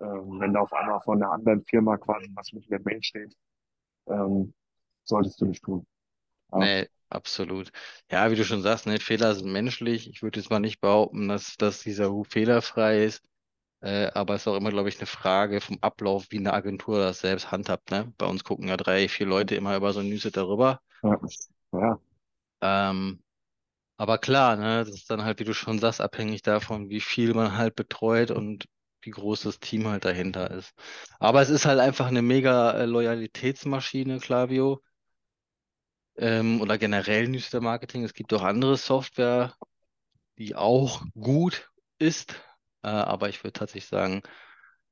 ähm, 0.00 0.40
wenn 0.40 0.52
da 0.52 0.60
auf 0.60 0.72
einmal 0.72 1.00
von 1.00 1.22
einer 1.22 1.32
anderen 1.32 1.64
Firma 1.64 1.96
quasi 1.96 2.30
was 2.34 2.52
mit 2.52 2.68
der 2.70 2.80
Mail 2.84 3.02
steht, 3.02 3.34
ähm, 4.08 4.54
solltest 5.04 5.40
du 5.40 5.46
nicht 5.46 5.62
tun. 5.64 5.86
Ja, 6.52 6.58
Nee, 6.58 6.88
absolut. 7.14 7.70
Ja, 8.10 8.30
wie 8.30 8.36
du 8.36 8.44
schon 8.44 8.62
sagst, 8.62 8.86
ne, 8.86 8.98
Fehler 9.00 9.34
sind 9.34 9.50
menschlich. 9.52 10.08
Ich 10.08 10.22
würde 10.22 10.40
jetzt 10.40 10.50
mal 10.50 10.60
nicht 10.60 10.80
behaupten, 10.80 11.28
dass, 11.28 11.56
dass 11.56 11.80
dieser 11.82 12.06
Ruf 12.06 12.28
fehlerfrei 12.30 13.04
ist. 13.04 13.22
Äh, 13.82 14.08
aber 14.14 14.34
es 14.36 14.42
ist 14.42 14.48
auch 14.48 14.56
immer, 14.56 14.70
glaube 14.70 14.88
ich, 14.90 14.98
eine 14.98 15.06
Frage 15.06 15.60
vom 15.60 15.78
Ablauf, 15.82 16.26
wie 16.30 16.38
eine 16.38 16.52
Agentur 16.54 16.98
das 17.00 17.20
selbst 17.20 17.50
handhabt, 17.52 17.90
ne? 17.92 18.12
Bei 18.18 18.26
uns 18.26 18.44
gucken 18.44 18.68
ja 18.68 18.76
drei, 18.78 19.08
vier 19.08 19.26
Leute 19.26 19.56
immer 19.56 19.76
über 19.76 19.92
so 19.92 20.00
ein 20.00 20.08
Newsletter 20.10 20.48
rüber. 20.48 20.80
ja, 21.02 21.18
ja, 21.72 21.98
Ähm, 22.60 23.22
aber 23.98 24.18
klar, 24.18 24.56
ne, 24.56 24.84
das 24.84 24.90
ist 24.94 25.10
dann 25.10 25.24
halt, 25.24 25.40
wie 25.40 25.44
du 25.44 25.54
schon 25.54 25.78
sagst, 25.80 26.00
abhängig 26.00 26.42
davon, 26.42 26.90
wie 26.90 27.00
viel 27.00 27.34
man 27.34 27.56
halt 27.58 27.76
betreut 27.76 28.30
und 28.32 28.66
wie 29.02 29.10
groß 29.10 29.42
das 29.42 29.60
Team 29.60 29.88
halt 29.88 30.04
dahinter 30.04 30.50
ist. 30.52 30.74
Aber 31.20 31.42
es 31.42 31.50
ist 31.50 31.66
halt 31.66 31.80
einfach 31.80 32.06
eine 32.08 32.22
mega 32.22 32.72
äh, 32.72 32.86
Loyalitätsmaschine, 32.86 34.20
Klaviyo. 34.20 34.82
Ähm, 36.16 36.60
oder 36.60 36.78
generell 36.78 37.28
Newsletter-Marketing. 37.28 38.04
Es 38.04 38.14
gibt 38.14 38.32
auch 38.34 38.42
andere 38.42 38.76
Software, 38.76 39.54
die 40.38 40.54
auch 40.56 41.04
gut 41.14 41.70
ist. 41.98 42.34
Äh, 42.82 42.88
aber 42.88 43.28
ich 43.28 43.44
würde 43.44 43.54
tatsächlich 43.54 43.88
sagen, 43.88 44.22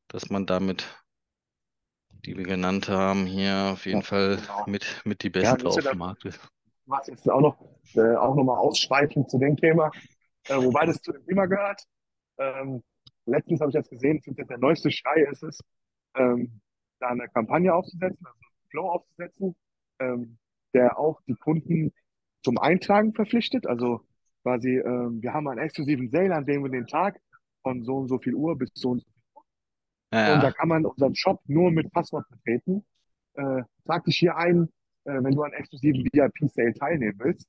dass 0.08 0.30
man 0.30 0.46
damit, 0.46 0.86
die 2.24 2.36
wir 2.38 2.44
genannt 2.44 2.88
haben, 2.88 3.26
hier 3.26 3.70
auf 3.74 3.84
jeden 3.86 4.00
ja, 4.00 4.02
Fall 4.02 4.38
genau. 4.38 4.66
mit, 4.66 5.02
mit 5.04 5.22
die 5.22 5.30
Ja, 5.40 5.56
Beste 5.56 5.68
auf 5.68 5.84
Newsletter, 5.84 5.90
dem 5.90 5.98
Markt 5.98 6.24
ist. 6.24 6.40
was 6.86 7.06
jetzt 7.08 7.28
auch 7.30 7.40
noch, 7.40 7.58
äh, 7.94 8.16
auch 8.16 8.34
nochmal 8.34 8.58
ausschweifend 8.58 9.30
zu 9.30 9.38
dem 9.38 9.56
Thema, 9.56 9.90
äh, 10.48 10.56
wobei 10.56 10.86
das 10.86 11.00
zu 11.02 11.12
dem 11.12 11.24
Thema 11.26 11.46
gehört. 11.46 11.82
Ähm, 12.38 12.82
letztens 13.26 13.60
habe 13.60 13.70
ich 13.70 13.74
jetzt 13.74 13.90
gesehen, 13.90 14.18
ich 14.18 14.24
finde, 14.24 14.46
der 14.46 14.58
neueste 14.58 14.90
Schrei 14.90 15.22
ist 15.30 15.42
es, 15.42 15.60
ähm, 16.16 16.60
da 17.00 17.08
eine 17.08 17.28
Kampagne 17.28 17.74
aufzusetzen, 17.74 18.26
also 18.26 18.38
einen 18.40 18.70
Flow 18.70 18.90
aufzusetzen, 18.90 19.56
ähm, 20.00 20.38
der 20.74 20.98
auch 20.98 21.20
die 21.26 21.34
Kunden 21.34 21.92
zum 22.42 22.58
Eintragen 22.58 23.14
verpflichtet. 23.14 23.66
Also 23.66 24.00
quasi, 24.42 24.78
ähm, 24.78 25.22
wir 25.22 25.32
haben 25.32 25.48
einen 25.48 25.60
exklusiven 25.60 26.10
Sale 26.10 26.34
an 26.34 26.46
dem 26.46 26.62
und 26.62 26.72
den 26.72 26.86
Tag 26.86 27.20
von 27.62 27.84
so 27.84 27.96
und 27.98 28.08
so 28.08 28.18
viel 28.18 28.34
Uhr 28.34 28.56
bis 28.58 28.70
so 28.74 28.90
und 28.90 29.00
so. 29.00 29.06
Ja, 30.12 30.34
Und 30.34 30.42
da 30.42 30.50
kann 30.50 30.68
man 30.68 30.84
unseren 30.84 31.14
Shop 31.14 31.40
nur 31.46 31.70
mit 31.70 31.90
Passwort 31.92 32.28
betreten. 32.28 32.84
Äh, 33.34 33.62
trag 33.86 34.04
dich 34.04 34.16
hier 34.18 34.36
ein, 34.36 34.68
äh, 35.04 35.22
wenn 35.22 35.34
du 35.34 35.42
an 35.42 35.52
exklusiven 35.52 36.04
VIP-Sale 36.12 36.74
teilnehmen 36.74 37.18
willst. 37.18 37.46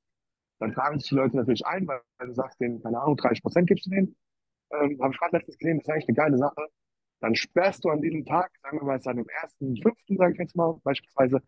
Dann 0.60 0.74
tragen 0.74 1.00
sich 1.00 1.10
die 1.10 1.16
Leute 1.16 1.36
natürlich 1.36 1.66
ein, 1.66 1.88
weil, 1.88 2.00
weil 2.18 2.28
du 2.28 2.34
sagst 2.34 2.60
denen, 2.62 2.82
keine 2.82 3.02
Ahnung, 3.02 3.18
30 3.18 3.42
Prozent 3.42 3.68
gibst 3.68 3.86
du 3.86 3.90
denen. 3.90 4.16
Ähm, 4.72 4.98
habe 5.02 5.14
ich 5.14 5.20
gerade 5.20 5.38
letztens 5.38 5.58
gesehen, 5.58 5.78
das 5.78 5.86
ist 5.88 5.90
eigentlich 5.92 6.08
eine 6.08 6.16
geile 6.16 6.38
Sache. 6.38 6.68
Dann 7.20 7.36
sperrst 7.36 7.84
du 7.84 7.90
an 7.90 8.02
diesem 8.02 8.26
Tag, 8.26 8.52
sagen 8.62 8.80
wir 8.80 8.86
mal, 8.86 8.96
es 8.96 9.02
ist 9.02 9.08
an 9.08 9.18
dem 9.18 9.30
ersten, 9.42 9.78
fünften, 9.82 10.18
sage 10.18 10.34
ich 10.34 10.40
jetzt 10.40 10.56
mal, 10.56 10.80
beispielsweise 10.84 11.42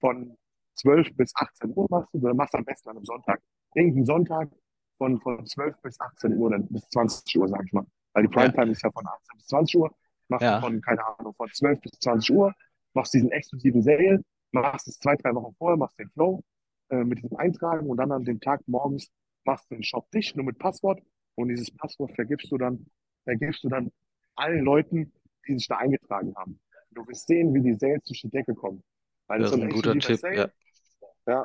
von 0.00 0.36
12 0.80 1.16
bis 1.16 1.32
18 1.34 1.72
Uhr 1.74 1.86
machst 1.90 2.12
du, 2.12 2.18
oder 2.18 2.34
machst 2.34 2.54
du 2.54 2.58
am 2.58 2.64
besten 2.64 2.90
an 2.90 2.96
einem 2.96 3.04
Sonntag. 3.04 3.40
Irgendeinen 3.74 4.06
Sonntag 4.06 4.50
von, 4.96 5.20
von 5.20 5.44
12 5.44 5.80
bis 5.82 6.00
18 6.00 6.36
Uhr, 6.36 6.50
dann 6.50 6.66
bis 6.68 6.88
20 6.88 7.38
Uhr, 7.38 7.48
sage 7.48 7.64
ich 7.66 7.72
mal. 7.72 7.86
Weil 8.12 8.26
die 8.26 8.34
ja, 8.34 8.42
Primetime 8.42 8.72
ist 8.72 8.82
ja 8.82 8.90
von 8.90 9.06
18 9.06 9.36
bis 9.36 9.46
20 9.46 9.76
Uhr. 9.78 9.94
Machst 10.28 10.42
du 10.42 10.46
ja, 10.46 10.60
von, 10.60 10.80
keine 10.80 11.06
Ahnung, 11.06 11.34
von 11.34 11.48
12 11.50 11.80
bis 11.80 11.92
20 12.00 12.36
Uhr, 12.36 12.54
machst 12.94 13.14
diesen 13.14 13.30
exklusiven 13.30 13.82
Sale, 13.82 14.22
machst 14.52 14.88
es 14.88 14.98
zwei, 14.98 15.16
drei 15.16 15.34
Wochen 15.34 15.54
vorher, 15.56 15.76
machst 15.76 15.98
den 15.98 16.10
Flow 16.10 16.42
äh, 16.90 17.04
mit 17.04 17.22
diesem 17.22 17.36
Eintragen 17.38 17.88
und 17.88 17.96
dann 17.96 18.12
an 18.12 18.24
dem 18.24 18.40
Tag 18.40 18.60
morgens 18.66 19.10
machst 19.44 19.70
du 19.70 19.76
den 19.76 19.84
Shop 19.84 20.10
dicht, 20.10 20.36
nur 20.36 20.44
mit 20.44 20.58
Passwort 20.58 21.00
und 21.34 21.48
dieses 21.48 21.70
Passwort 21.70 22.12
vergibst 22.14 22.50
du 22.52 22.58
dann, 22.58 22.86
vergibst 23.24 23.64
du 23.64 23.68
dann 23.68 23.90
allen 24.36 24.64
Leuten, 24.64 25.12
die 25.46 25.54
sich 25.54 25.68
da 25.68 25.78
eingetragen 25.78 26.34
haben. 26.36 26.60
du 26.90 27.06
wirst 27.06 27.26
sehen, 27.26 27.54
wie 27.54 27.60
die 27.60 27.74
Sales 27.74 28.02
durch 28.04 28.20
die 28.20 28.30
Decke 28.30 28.54
kommen. 28.54 28.82
Weil 29.26 29.40
das 29.40 29.50
Das 29.50 29.58
ist 29.58 29.64
ein 29.64 29.68
ein 29.68 29.74
guter 29.74 29.92
Tipp, 29.92 30.08
ja. 30.10 30.16
Sale, 30.16 30.36
ja, 30.36 30.48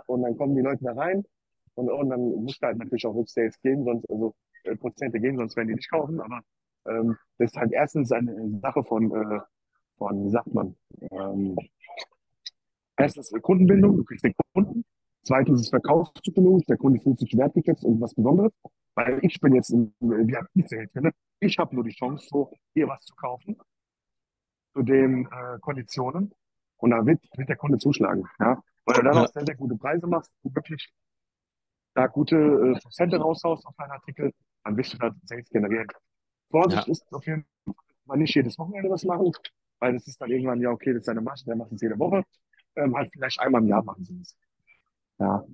und 0.08 0.22
dann 0.22 0.38
kommen 0.38 0.56
die 0.56 0.62
Leute 0.62 0.84
da 0.84 0.94
rein 0.94 1.24
und, 1.76 1.90
und 1.90 2.10
dann 2.10 2.22
musst 2.44 2.62
du 2.62 2.68
halt 2.68 2.78
natürlich 2.78 3.06
auch 3.06 3.16
Rücksales 3.16 3.60
geben, 3.62 3.84
sonst, 3.84 4.10
also 4.10 4.36
äh, 4.64 4.76
Prozente 4.76 5.20
geben, 5.20 5.38
sonst 5.38 5.56
werden 5.56 5.70
die 5.70 5.76
nicht 5.76 5.92
kaufen. 5.92 6.20
Aber 6.20 6.42
ähm, 6.88 7.18
das 7.38 7.52
ist 7.52 7.58
halt 7.58 7.72
erstens 7.72 8.12
eine 8.12 8.60
Sache 8.62 8.84
von, 8.84 9.12
äh, 9.12 9.40
von, 9.98 10.26
wie 10.26 10.30
sagt 10.30 10.54
man, 10.54 10.76
ähm, 11.12 11.56
erstens 12.98 13.32
äh, 13.32 13.40
Kundenbindung, 13.40 13.98
du 13.98 14.04
kriegst 14.04 14.26
den 14.26 14.34
Kunden. 14.54 14.86
Zweitens 15.24 15.62
ist 15.62 15.70
Verkaufspsychologisch, 15.70 16.66
der 16.66 16.78
Kunde 16.78 17.00
fühlt 17.00 17.20
sich 17.20 17.36
wertgeschätzt 17.38 17.86
und 17.86 18.02
was 18.02 18.14
Besonderes. 18.14 18.52
Weil 18.96 19.20
ich 19.24 19.40
bin 19.40 19.56
jetzt 19.56 19.70
im 19.70 19.94
VIP-Sales 20.00 20.92
drin, 20.92 21.12
ich 21.40 21.58
habe 21.58 21.74
nur 21.74 21.84
die 21.84 21.92
Chance, 21.96 22.28
so 22.30 22.52
hier 22.74 22.88
was 22.88 23.04
zu 23.06 23.16
kaufen 23.16 23.58
zu 24.74 24.82
den 24.82 25.26
äh, 25.26 25.60
Konditionen. 25.62 26.34
Und 26.84 26.92
da 26.92 27.06
wird, 27.06 27.22
wird 27.38 27.48
der 27.48 27.56
Kunde 27.56 27.78
zuschlagen. 27.78 28.28
Ja? 28.42 28.62
Weil 28.84 28.96
du 28.96 29.04
dann 29.04 29.16
Ja, 29.16 29.24
auch 29.24 29.28
sehr, 29.32 29.46
sehr 29.46 29.56
gute 29.56 29.78
Preise 29.78 30.06
machst, 30.06 30.30
du 30.44 30.54
wirklich 30.54 30.92
da 31.94 32.08
gute 32.08 32.36
äh, 32.36 32.80
Prozente 32.82 33.18
raushaust 33.18 33.66
auf 33.66 33.74
deinen 33.78 33.92
Artikel, 33.92 34.34
dann 34.66 34.76
wirst 34.76 34.94
du 34.94 34.98
da 34.98 35.12
Sales 35.24 35.50
generieren. 35.50 35.88
ja, 35.90 36.02
Vorsicht 36.52 36.88
ist 36.90 37.06
auf 37.14 37.26
jeden 37.26 37.46
Fall 38.06 38.18
nicht 38.18 38.36
jedes 38.36 38.60
Wochenende 38.60 38.90
was 38.90 39.06
machen, 39.06 39.32
weil 39.80 39.94
das 39.94 40.08
ist 40.08 40.20
dann 40.20 40.30
irgendwann, 40.30 40.60
ja, 40.60 40.72
okay, 40.72 40.92
das 40.92 41.02
ist 41.04 41.08
deine 41.08 41.22
Masche, 41.22 41.46
der 41.46 41.56
macht 41.56 41.72
es 41.72 41.82
jede 41.82 41.98
Woche. 41.98 42.24
Ähm, 42.76 42.94
halt 42.98 43.10
vielleicht 43.14 43.40
einmal 43.40 43.62
im 43.62 43.70
Jahr 43.70 43.84
machen 43.84 44.04
sie 44.04 44.20
es. 44.22 44.36
Ja. 45.20 45.46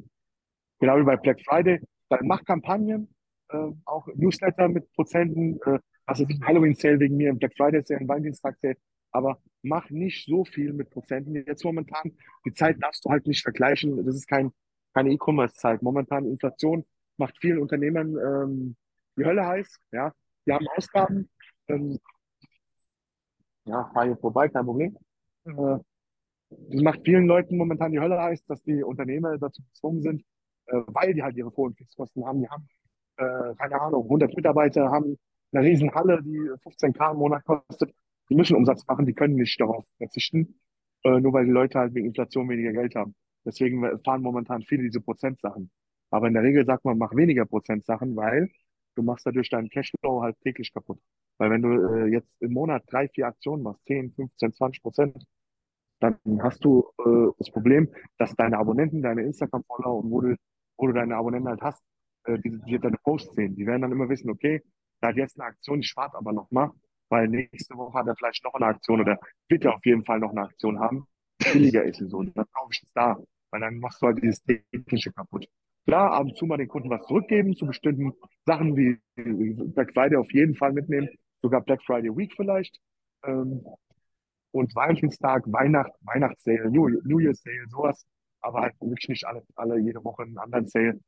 Genau 0.79 0.97
wie 0.97 1.03
bei 1.03 1.17
Black 1.17 1.39
Friday. 1.45 1.79
Dann 2.09 2.21
mach 2.25 2.43
Kampagnen, 2.43 3.13
äh, 3.49 3.67
auch 3.85 4.07
Newsletter 4.15 4.67
mit 4.67 4.91
Prozenten, 4.93 5.59
äh, 5.65 5.79
also 6.07 6.25
nicht 6.25 6.41
ein 6.41 6.47
Halloween-Sale 6.47 6.99
wegen 6.99 7.17
mir, 7.17 7.33
Black 7.35 7.53
Friday-Sale, 7.55 7.99
ein 7.99 8.07
Valentinstag-Sale, 8.07 8.77
aber 9.11 9.41
mach 9.61 9.89
nicht 9.89 10.25
so 10.25 10.45
viel 10.45 10.73
mit 10.73 10.89
Prozenten. 10.89 11.35
Jetzt 11.35 11.63
momentan, 11.63 12.17
die 12.45 12.53
Zeit 12.53 12.77
darfst 12.81 13.05
du 13.05 13.09
halt 13.09 13.27
nicht 13.27 13.41
vergleichen. 13.41 14.05
Das 14.05 14.15
ist 14.15 14.27
kein, 14.27 14.51
keine 14.93 15.11
E-Commerce-Zeit. 15.11 15.81
Momentan 15.81 16.25
Inflation 16.25 16.85
macht 17.17 17.37
vielen 17.39 17.59
Unternehmern 17.59 18.17
ähm, 18.17 18.75
die 19.17 19.25
Hölle 19.25 19.45
heiß. 19.45 19.79
Ja, 19.91 20.13
die 20.45 20.53
haben 20.53 20.67
Ausgaben. 20.75 21.29
Ähm, 21.67 21.99
ja, 23.65 23.89
fahr 23.93 24.05
hier 24.05 24.17
vorbei, 24.17 24.47
kein 24.49 24.65
Problem. 24.65 24.97
Äh, 25.45 25.77
das 26.49 26.81
macht 26.81 27.01
vielen 27.03 27.27
Leuten 27.27 27.57
momentan 27.57 27.91
die 27.91 27.99
Hölle 27.99 28.19
heiß, 28.19 28.43
dass 28.45 28.63
die 28.63 28.83
Unternehmer 28.83 29.37
dazu 29.37 29.61
gezwungen 29.63 30.01
sind, 30.01 30.23
äh, 30.65 30.81
weil 30.87 31.13
die 31.13 31.21
halt 31.21 31.35
ihre 31.35 31.55
hohen 31.55 31.75
Fixkosten 31.75 32.25
haben. 32.25 32.41
Die 32.41 32.49
haben, 32.49 32.67
äh, 33.17 33.55
keine 33.55 33.79
Ahnung, 33.79 34.03
100 34.03 34.35
Mitarbeiter, 34.35 34.89
haben 34.89 35.17
eine 35.51 35.65
riesen 35.65 35.93
Halle, 35.93 36.23
die 36.23 36.49
15k 36.63 37.11
im 37.11 37.17
Monat 37.17 37.43
kostet. 37.45 37.93
Die 38.29 38.35
müssen 38.35 38.55
Umsatz 38.55 38.85
machen, 38.87 39.05
die 39.05 39.13
können 39.13 39.35
nicht 39.35 39.59
darauf 39.59 39.85
verzichten, 39.97 40.59
äh, 41.03 41.19
nur 41.19 41.33
weil 41.33 41.45
die 41.45 41.51
Leute 41.51 41.79
halt 41.79 41.93
wegen 41.93 42.07
Inflation 42.07 42.49
weniger 42.49 42.73
Geld 42.73 42.95
haben. 42.95 43.15
Deswegen 43.45 43.81
fahren 44.03 44.21
momentan 44.21 44.61
viele 44.63 44.83
diese 44.83 45.01
Prozentsachen. 45.01 45.71
Aber 46.11 46.27
in 46.27 46.33
der 46.33 46.43
Regel 46.43 46.65
sagt 46.65 46.85
man, 46.85 46.97
mach 46.97 47.15
weniger 47.15 47.45
Prozentsachen, 47.45 48.15
weil 48.15 48.49
du 48.95 49.03
machst 49.03 49.25
dadurch 49.25 49.49
deinen 49.49 49.69
Cashflow 49.69 50.21
halt 50.21 50.39
täglich 50.41 50.73
kaputt. 50.73 50.99
Weil 51.37 51.51
wenn 51.51 51.61
du 51.61 51.69
äh, 51.69 52.07
jetzt 52.07 52.29
im 52.41 52.53
Monat 52.53 52.83
drei, 52.87 53.07
vier 53.07 53.27
Aktionen 53.27 53.63
machst, 53.63 53.85
10, 53.85 54.13
15, 54.13 54.53
20 54.53 54.81
Prozent, 54.81 55.25
dann 55.99 56.17
hast 56.41 56.63
du 56.63 56.85
äh, 56.99 57.31
das 57.37 57.49
Problem, 57.51 57.89
dass 58.17 58.35
deine 58.35 58.57
Abonnenten, 58.57 59.01
deine 59.01 59.23
Instagram-Follower 59.23 60.03
und 60.03 60.11
wo 60.11 60.21
du, 60.21 60.35
wo 60.77 60.87
du 60.87 60.93
deine 60.93 61.15
Abonnenten 61.15 61.49
halt 61.49 61.61
hast, 61.61 61.83
äh, 62.25 62.37
die, 62.39 62.59
die 62.65 62.79
deine 62.79 62.97
Posts 63.03 63.35
sehen. 63.35 63.55
Die 63.55 63.65
werden 63.65 63.81
dann 63.81 63.91
immer 63.91 64.09
wissen, 64.09 64.29
okay, 64.29 64.61
da 65.01 65.09
hat 65.09 65.15
jetzt 65.15 65.39
eine 65.39 65.49
Aktion, 65.49 65.79
ich 65.79 65.93
warte 65.95 66.17
aber 66.17 66.33
noch 66.33 66.51
mal, 66.51 66.71
weil 67.09 67.27
nächste 67.27 67.75
Woche 67.75 67.97
hat 67.97 68.07
er 68.07 68.15
vielleicht 68.15 68.43
noch 68.43 68.53
eine 68.53 68.67
Aktion 68.67 69.01
oder 69.01 69.19
wird 69.47 69.65
er 69.65 69.75
auf 69.75 69.85
jeden 69.85 70.05
Fall 70.05 70.19
noch 70.19 70.31
eine 70.31 70.41
Aktion 70.41 70.79
haben. 70.79 71.07
Billiger 71.53 71.83
ist 71.83 72.01
es 72.01 72.11
so. 72.11 72.17
Und 72.17 72.35
dann 72.37 72.45
kaufe 72.53 72.69
ich 72.71 72.83
es 72.83 72.91
da. 72.93 73.17
Weil 73.51 73.61
dann 73.61 73.79
machst 73.79 74.01
du 74.01 74.07
halt 74.07 74.21
dieses 74.21 74.43
Technische 74.43 75.11
kaputt. 75.11 75.47
Klar, 75.85 76.11
ab 76.11 76.27
und 76.27 76.37
zu 76.37 76.45
mal 76.45 76.57
den 76.57 76.67
Kunden 76.67 76.89
was 76.89 77.05
zurückgeben 77.07 77.55
zu 77.55 77.65
bestimmten 77.65 78.13
Sachen 78.45 78.75
wie 78.77 78.99
Black 79.15 79.91
Friday 79.93 80.17
auf 80.17 80.31
jeden 80.31 80.55
Fall 80.55 80.71
mitnehmen, 80.71 81.09
sogar 81.41 81.61
Black 81.61 81.81
Friday 81.83 82.15
Week 82.15 82.31
vielleicht. 82.35 82.79
Ähm, 83.23 83.65
und 84.51 84.75
Valentinstag, 84.75 85.43
Weihnacht, 85.47 85.91
Weihnachtssale, 86.01 86.69
New, 86.69 86.89
New 87.03 87.19
Year's 87.19 87.41
Sale, 87.41 87.65
sowas. 87.69 88.05
Aber 88.41 88.61
halt 88.61 88.75
wirklich 88.79 89.09
nicht 89.09 89.25
alle, 89.25 89.43
alle 89.55 89.79
jede 89.79 90.03
Woche 90.03 90.23
einen 90.23 90.37
anderen 90.37 90.67
Sale, 90.67 90.99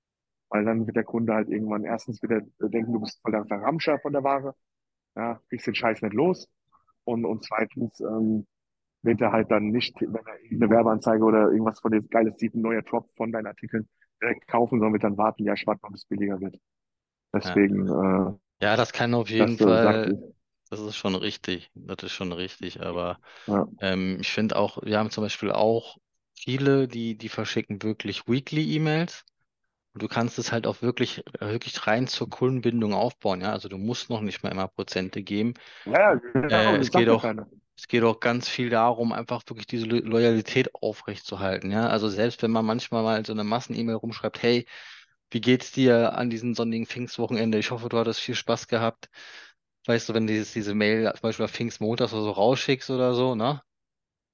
weil 0.50 0.66
dann 0.66 0.86
wird 0.86 0.98
der 0.98 1.04
Kunde 1.04 1.34
halt 1.34 1.50
irgendwann 1.50 1.84
erstens 1.84 2.22
wieder 2.24 2.42
denken, 2.60 2.94
du 2.94 3.00
bist 3.02 3.22
voll 3.22 3.32
der 3.32 3.46
Verramscher 3.46 4.00
von 4.00 4.14
der 4.14 4.24
Ware, 4.24 4.56
ja, 5.16 5.40
kriegst 5.50 5.68
den 5.68 5.76
Scheiß 5.76 6.02
nicht 6.02 6.14
los. 6.14 6.50
Und, 7.06 7.26
und 7.26 7.44
zweitens 7.46 8.00
ähm, 8.02 8.48
wird 9.04 9.22
er 9.22 9.32
halt 9.34 9.52
dann 9.52 9.70
nicht, 9.70 10.00
wenn 10.02 10.16
er 10.26 10.36
eine 10.52 10.70
Werbeanzeige 10.70 11.24
oder 11.24 11.52
irgendwas 11.52 11.80
von 11.82 11.92
dem 11.92 12.08
Geiles 12.10 12.38
sieht, 12.40 12.56
ein 12.56 12.62
neuer 12.62 12.84
Drop 12.84 13.10
von 13.18 13.32
deinen 13.32 13.48
Artikeln 13.48 13.90
direkt 14.22 14.48
kaufen, 14.48 14.80
sondern 14.80 14.94
wird 14.94 15.04
dann 15.06 15.18
warten, 15.18 15.46
ja, 15.46 15.56
mal, 15.66 15.78
bis 15.92 16.02
es 16.04 16.06
billiger 16.08 16.40
wird. 16.42 16.58
ja. 17.44 17.62
Deswegen, 17.62 17.88
äh, 17.88 18.34
Ja, 18.62 18.76
das 18.78 18.94
kann 18.94 19.14
auf 19.14 19.30
jeden 19.30 19.58
das 19.58 19.62
äh, 19.62 19.66
Fall, 19.66 20.14
ich. 20.14 20.36
das 20.70 20.80
ist 20.82 20.96
schon 20.98 21.16
richtig. 21.16 21.72
Das 21.76 22.04
ist 22.04 22.14
schon 22.14 22.32
richtig. 22.34 22.82
Aber 22.82 23.20
Ja. 23.48 23.68
ähm, 23.80 24.20
ich 24.22 24.30
finde 24.32 24.58
auch, 24.58 24.80
wir 24.84 25.00
haben 25.00 25.12
zum 25.12 25.24
Beispiel 25.26 25.52
auch 25.52 25.98
viele, 26.36 26.88
die, 26.88 27.18
die 27.18 27.30
verschicken 27.30 27.84
wirklich 27.84 28.28
Weekly-E-Mails. 28.28 29.26
Und 29.94 30.02
du 30.04 30.08
kannst 30.08 30.40
es 30.40 30.52
halt 30.52 30.68
auch 30.68 30.82
wirklich, 30.82 31.24
wirklich 31.40 31.86
rein 31.88 32.08
zur 32.08 32.30
Kundenbindung 32.30 32.94
aufbauen. 32.94 33.42
Ja, 33.42 33.52
also 33.52 33.70
du 33.70 33.78
musst 33.78 34.10
noch 34.10 34.22
nicht 34.22 34.44
mal 34.44 34.50
immer 34.52 34.68
Prozente 34.68 35.24
geben. 35.24 35.54
Ja, 35.86 36.16
genau, 36.16 36.50
Äh, 36.50 36.78
es 36.78 36.92
geht 36.92 37.10
auch, 37.10 37.32
es 37.78 37.88
geht 37.88 38.04
auch 38.04 38.20
ganz 38.20 38.48
viel 38.50 38.70
darum, 38.70 39.14
einfach 39.14 39.44
wirklich 39.48 39.68
diese 39.68 39.86
Lo 39.86 39.98
Loyalität 39.98 40.74
aufrechtzuerhalten. 40.76 41.72
Ja, 41.72 41.88
also 41.88 42.10
selbst 42.10 42.42
wenn 42.44 42.52
man 42.52 42.66
manchmal 42.66 43.04
mal 43.04 43.26
so 43.26 43.34
eine 43.34 43.44
Massen-E-Mail 43.44 43.96
rumschreibt, 43.96 44.42
hey, 44.44 44.66
wie 45.32 45.42
geht's 45.42 45.72
dir 45.72 46.14
an 46.18 46.30
diesem 46.30 46.56
sonnigen 46.56 46.86
Pfingstwochenende? 46.88 47.58
Ich 47.60 47.72
hoffe, 47.72 47.90
du 47.90 47.98
hattest 47.98 48.20
viel 48.22 48.36
Spaß 48.36 48.68
gehabt. 48.68 49.10
Weißt 49.88 50.10
du, 50.10 50.14
wenn 50.14 50.28
du 50.28 50.34
dieses, 50.34 50.54
diese 50.54 50.76
Mail 50.76 51.12
zum 51.14 51.22
Beispiel 51.24 51.46
am 51.46 51.52
Pfingstmontags 51.52 52.14
oder 52.14 52.24
so 52.24 52.32
rausschickst 52.32 52.90
oder 52.92 53.14
so, 53.16 53.36
ne? 53.36 53.62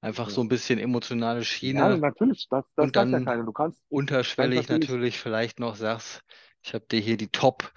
Einfach 0.01 0.29
so 0.29 0.41
Ja, 0.41 0.43
ein 0.43 0.47
bisschen 0.49 0.79
emotionale 0.79 1.43
Ja, 1.71 1.87
Schiene 1.87 1.97
natürlich, 1.97 2.47
das, 2.49 2.65
das 2.75 2.91
und 2.91 2.95
sagt 2.95 3.13
ja 3.13 3.19
dann 3.19 3.21
keiner. 3.21 3.43
Du 3.43 3.51
kannst, 3.53 3.81
unterschwellig 3.89 4.69
natürlich, 4.69 4.91
natürlich 4.91 5.19
vielleicht 5.19 5.59
noch 5.59 5.75
sagst, 5.75 6.21
ich 6.63 6.73
habe 6.75 6.85
dir 6.87 6.99
hier 7.01 7.17
die 7.17 7.29
Top 7.29 7.73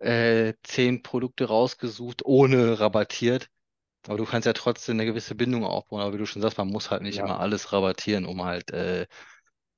äh, 0.00 0.54
10 0.64 1.02
Produkte 1.02 1.46
rausgesucht, 1.46 2.24
ohne 2.24 2.80
rabattiert. 2.80 3.50
Aber 4.08 4.18
du 4.18 4.26
kannst 4.26 4.46
ja 4.46 4.54
trotzdem 4.54 4.96
eine 4.96 5.06
gewisse 5.06 5.34
Bindung 5.36 5.64
aufbauen. 5.64 6.02
Aber 6.02 6.14
wie 6.14 6.18
du 6.18 6.26
schon 6.26 6.42
sagst, 6.42 6.58
man 6.58 6.68
muss 6.68 6.90
halt 6.90 7.02
nicht 7.02 7.18
ja, 7.18 7.20
immer 7.20 7.40
alles 7.40 7.72
rabattieren, 7.72 8.26
um 8.26 8.44
halt 8.44 8.70
äh, 8.72 9.06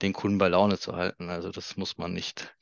den 0.02 0.12
Kunden 0.14 0.38
bei 0.38 0.48
Laune 0.48 0.78
zu 0.78 0.96
halten. 0.96 1.30
Also 1.30 1.50
das 1.52 1.76
muss 1.78 1.98
man 1.98 2.12
nicht. 2.14 2.54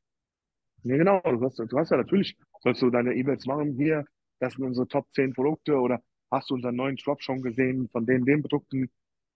nee, 0.82 0.96
genau, 0.98 1.20
du 1.22 1.42
hast, 1.44 1.58
du 1.58 1.78
hast 1.78 1.90
ja 1.90 1.96
natürlich, 1.96 2.36
sollst 2.60 2.82
du 2.82 2.90
deine 2.90 3.14
E-Mails 3.14 3.46
machen, 3.46 3.74
hier, 3.76 4.04
das 4.38 4.54
sind 4.54 4.64
unsere 4.64 4.88
Top 4.88 5.06
10 5.14 5.32
Produkte 5.32 5.76
oder 5.78 6.02
hast 6.30 6.50
du 6.50 6.54
unseren 6.54 6.76
neuen 6.76 6.96
Drop 6.96 7.22
schon 7.22 7.42
gesehen 7.42 7.88
von 7.90 8.06
den, 8.06 8.24
den 8.24 8.42
Produkten, 8.42 8.90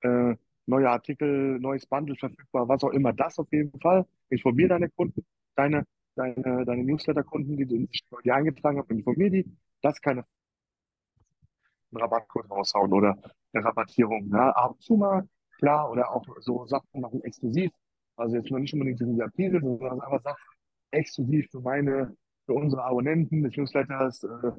äh, 0.05 0.37
neue 0.67 0.89
Artikel, 0.91 1.59
neues 1.61 1.87
Bundle 1.87 2.17
verfügbar, 2.17 2.69
was 2.69 2.85
auch 2.85 2.91
immer, 2.91 3.13
das 3.13 3.39
auf 3.39 3.51
jeden 3.53 3.79
Fall. 3.81 4.07
Informier 4.29 4.69
deine 4.69 4.89
Kunden, 4.91 5.25
deine, 5.57 5.87
deine, 6.15 6.65
deine 6.65 6.85
Newsletter-Kunden, 6.85 7.57
die 7.57 7.67
du 7.67 7.87
dir 8.25 8.35
eingetragen 8.35 8.79
haben, 8.79 8.97
informier 8.97 9.31
die, 9.31 9.57
dass 9.83 10.01
keine 10.01 10.25
Rabattcode 11.93 12.51
raushauen 12.51 12.93
oder 12.93 13.17
eine 13.53 13.65
Rabattierung. 13.65 14.31
Ja, 14.31 14.51
ab 14.51 14.73
und 14.73 14.83
zu 14.83 14.97
mal, 14.97 15.29
klar, 15.59 15.91
oder 15.91 16.11
auch 16.11 16.27
so 16.41 16.67
Sachen 16.67 17.01
machen 17.01 17.23
exklusiv. 17.23 17.71
Also 18.17 18.37
jetzt 18.37 18.51
nicht 18.51 18.73
unbedingt 18.75 19.01
in 19.01 19.17
der 19.17 19.27
Akquise, 19.27 19.61
sondern 19.61 20.01
einfach 20.01 20.23
Sachen 20.23 20.45
exklusiv 20.91 21.49
für 21.51 21.61
meine, 21.61 22.17
für 22.47 22.55
unsere 22.55 22.85
Abonnenten 22.85 23.43
des 23.43 23.57
Newsletters, 23.57 24.23
äh, 24.25 24.53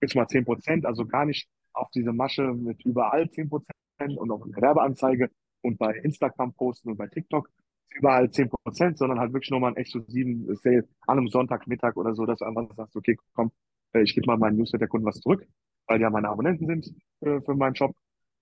jetzt 0.00 0.14
mal 0.14 0.26
10 0.26 0.44
Prozent, 0.44 0.86
also 0.86 1.06
gar 1.06 1.24
nicht 1.24 1.48
auf 1.74 1.90
diese 1.90 2.12
Masche 2.12 2.42
mit 2.54 2.84
überall 2.84 3.30
10 3.30 3.48
Prozent 3.48 4.16
und 4.16 4.30
auch 4.30 4.44
in 4.46 4.52
der 4.52 4.62
Werbeanzeige 4.62 5.30
und 5.62 5.78
bei 5.78 5.94
Instagram 5.96 6.52
posten 6.54 6.90
und 6.90 6.96
bei 6.96 7.06
TikTok 7.08 7.50
überall 7.96 8.30
10 8.30 8.50
Prozent, 8.50 8.98
sondern 8.98 9.20
halt 9.20 9.32
wirklich 9.32 9.50
nochmal 9.50 9.68
einen 9.68 9.76
exklusiven 9.76 10.54
Sale 10.56 10.88
an 11.06 11.18
einem 11.18 11.28
Sonntagmittag 11.28 11.96
oder 11.96 12.14
so, 12.14 12.26
dass 12.26 12.38
du 12.38 12.44
einfach 12.44 12.74
sagst, 12.76 12.96
okay, 12.96 13.16
komm, 13.34 13.52
äh, 13.92 14.02
ich 14.02 14.14
gebe 14.14 14.26
mal 14.26 14.36
meinen 14.36 14.56
Newsletter-Kunden 14.56 15.06
was 15.06 15.20
zurück 15.20 15.46
weil 15.86 15.98
die 15.98 16.02
ja 16.02 16.10
meine 16.10 16.28
Abonnenten 16.28 16.66
sind 16.66 16.94
äh, 17.20 17.40
für 17.40 17.54
meinen 17.54 17.74
Shop. 17.74 17.94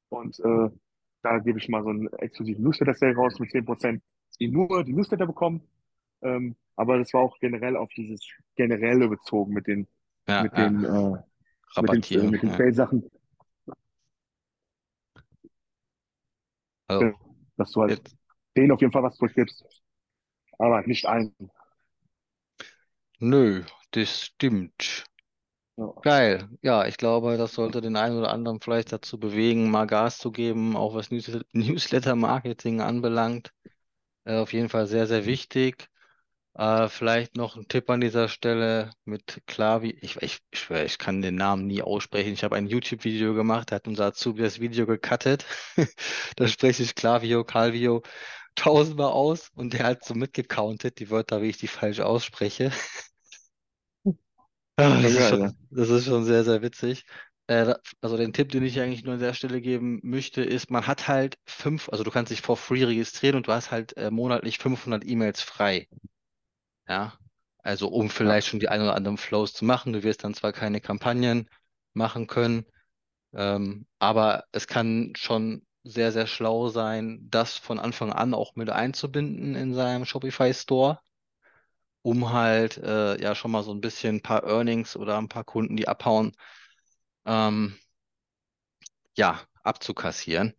Und 0.09 0.39
äh, 0.41 0.69
da 1.23 1.39
gebe 1.39 1.59
ich 1.59 1.69
mal 1.69 1.83
so 1.83 1.91
einen 1.91 2.13
exklusiven 2.15 2.63
Newsletter-Sale 2.65 3.15
raus 3.15 3.39
mit 3.39 3.51
10%, 3.51 4.01
die 4.41 4.49
nur 4.49 4.85
die 4.85 4.93
Newsletter 4.93 5.27
bekommen. 5.27 5.63
Ähm, 6.23 6.57
aber 6.77 6.99
das 6.99 7.13
war 7.13 7.23
auch 7.23 7.39
generell 7.41 7.77
auf 7.77 7.91
dieses 7.97 8.27
Generelle 8.57 9.09
bezogen 9.09 9.53
mit 9.53 9.67
den, 9.67 9.87
Ja, 10.29 10.43
mit 10.43 10.53
ja, 10.57 10.69
den, 10.69 10.85
äh, 10.85 11.81
mit 11.81 12.11
den, 12.11 12.21
äh, 12.21 12.31
mit 12.31 12.43
den 12.43 12.51
Ja. 12.51 12.57
Sale-Sachen, 12.57 13.11
Also 16.89 17.07
äh, 17.07 17.13
dass 17.57 17.73
du 17.73 17.83
halt 17.83 17.95
jetzt, 17.95 18.17
denen 18.57 18.73
auf 18.73 18.81
jeden 18.81 18.93
Fall 18.93 19.03
was 19.03 19.17
zurückgibst. 19.17 19.65
Aber 20.59 20.83
nicht 20.87 21.07
allen. 21.07 21.35
nö, 23.21 23.65
das 23.93 24.21
stimmt. 24.23 25.05
Ja, 25.77 25.93
Geil. 26.03 26.49
Ja, 26.63 26.87
ich 26.87 26.97
glaube, 26.97 27.37
das 27.39 27.55
sollte 27.55 27.81
den 27.81 27.97
einen 27.97 28.19
oder 28.19 28.31
anderen 28.33 28.61
vielleicht 28.61 28.93
dazu 28.93 29.19
bewegen, 29.21 29.71
mal 29.71 29.87
Gas 29.87 30.19
zu 30.19 30.33
geben, 30.33 30.77
auch 30.77 30.95
was 30.95 31.11
News 31.11 31.31
Newsletter-Marketing 31.53 32.81
anbelangt. 32.81 33.53
Äh, 34.25 34.39
auf 34.39 34.53
jeden 34.55 34.71
Fall 34.71 34.87
sehr, 34.89 35.07
sehr 35.09 35.27
wichtig. 35.27 35.91
Äh, 36.55 36.89
vielleicht 36.89 37.37
noch 37.37 37.57
ein 37.57 37.67
Tipp 37.69 37.89
an 37.91 38.01
dieser 38.03 38.29
Stelle 38.29 38.91
mit 39.05 39.43
Klavi. 39.47 39.91
Ich, 40.03 40.17
ich, 40.21 40.41
ich 40.51 40.59
schwöre, 40.61 40.85
ich 40.85 40.99
kann 40.99 41.23
den 41.23 41.35
Namen 41.37 41.67
nie 41.67 41.83
aussprechen. 41.83 42.33
Ich 42.35 42.45
habe 42.45 42.57
ein 42.57 42.67
YouTube-Video 42.67 43.33
gemacht, 43.35 43.71
da 43.71 43.77
hat 43.77 43.89
unser 43.89 44.07
Azubi 44.07 44.43
das 44.43 44.61
Video 44.61 44.87
gecuttet. 44.87 45.47
Da 46.37 46.49
spreche 46.49 46.83
ich 46.83 46.95
Klavio, 46.95 47.45
Calvio 47.45 48.03
tausendmal 48.55 49.13
aus 49.13 49.51
und 49.55 49.73
der 49.75 49.85
hat 49.87 50.05
so 50.05 50.15
mitgecountet, 50.15 50.99
die 51.01 51.11
Wörter, 51.11 51.41
wie 51.43 51.49
ich 51.51 51.59
die 51.59 51.69
falsch 51.69 52.01
ausspreche. 52.01 52.71
Ah, 54.77 55.01
Das 55.03 55.15
ist 55.15 55.27
schon, 55.29 55.55
das 55.71 55.89
ist 55.91 56.07
schon 56.07 56.25
sehr, 56.25 56.45
sehr 56.45 56.63
witzig. 56.63 57.05
Äh, 57.47 57.75
also 58.01 58.17
den 58.17 58.33
Tipp, 58.33 58.49
den 58.51 58.65
ich 58.65 58.81
eigentlich 58.81 59.05
nur 59.05 59.15
an 59.15 59.21
der 59.21 59.35
Stelle 59.35 59.61
geben 59.61 60.01
möchte, 60.03 60.43
ist, 60.43 60.71
man 60.71 60.87
hat 60.87 61.09
halt 61.09 61.37
fünf, 61.47 61.89
also 61.91 62.05
du 62.05 62.11
kannst 62.11 62.31
dich 62.33 62.41
for 62.43 62.57
free 62.57 62.85
registrieren 62.85 63.37
und 63.37 63.47
du 63.49 63.53
hast 63.53 63.71
halt 63.71 63.97
äh, 63.97 64.11
monatlich 64.11 64.59
500 64.59 65.05
E-Mails 65.07 65.43
frei. 65.43 65.89
Ja, 66.93 67.15
also 67.63 67.89
um 67.89 68.11
vielleicht 68.11 68.49
schon 68.49 68.61
die 68.61 68.69
ein 68.69 68.83
oder 68.83 68.95
anderen 68.95 69.17
Flows 69.17 69.55
zu 69.55 69.65
machen. 69.65 69.93
Du 69.95 70.03
wirst 70.03 70.25
dann 70.25 70.35
zwar 70.35 70.53
keine 70.53 70.79
Kampagnen 70.83 71.49
machen 71.95 72.27
können, 72.27 72.67
ähm, 73.35 73.87
aber 74.01 74.45
es 74.53 74.67
kann 74.69 75.15
schon 75.17 75.67
sehr, 75.85 76.13
sehr 76.13 76.27
schlau 76.29 76.69
sein, 76.69 77.29
das 77.31 77.57
von 77.59 77.79
Anfang 77.81 78.13
an 78.13 78.35
auch 78.35 78.57
mit 78.57 78.71
einzubinden 78.71 79.55
in 79.57 79.75
seinem 79.75 80.05
Shopify 80.07 80.55
Store, 80.55 81.01
um 82.03 82.33
halt 82.33 82.79
äh, 82.79 83.21
ja 83.21 83.35
schon 83.35 83.51
mal 83.51 83.63
so 83.63 83.73
ein 83.73 83.81
bisschen 83.81 84.17
ein 84.17 84.23
paar 84.23 84.45
Earnings 84.45 84.97
oder 84.97 85.19
ein 85.19 85.29
paar 85.29 85.45
Kunden, 85.45 85.77
die 85.77 85.89
abhauen, 85.89 86.33
ähm, 87.27 87.77
ja, 89.17 89.41
abzukassieren. 89.63 90.55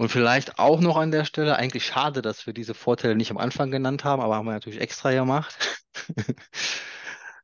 Und 0.00 0.08
vielleicht 0.08 0.58
auch 0.58 0.80
noch 0.80 0.96
an 0.96 1.10
der 1.10 1.26
Stelle, 1.26 1.56
eigentlich 1.56 1.84
schade, 1.84 2.22
dass 2.22 2.46
wir 2.46 2.54
diese 2.54 2.72
Vorteile 2.72 3.14
nicht 3.14 3.30
am 3.30 3.36
Anfang 3.36 3.70
genannt 3.70 4.02
haben, 4.02 4.22
aber 4.22 4.34
haben 4.34 4.46
wir 4.46 4.52
natürlich 4.52 4.80
extra 4.80 5.12
gemacht, 5.12 5.54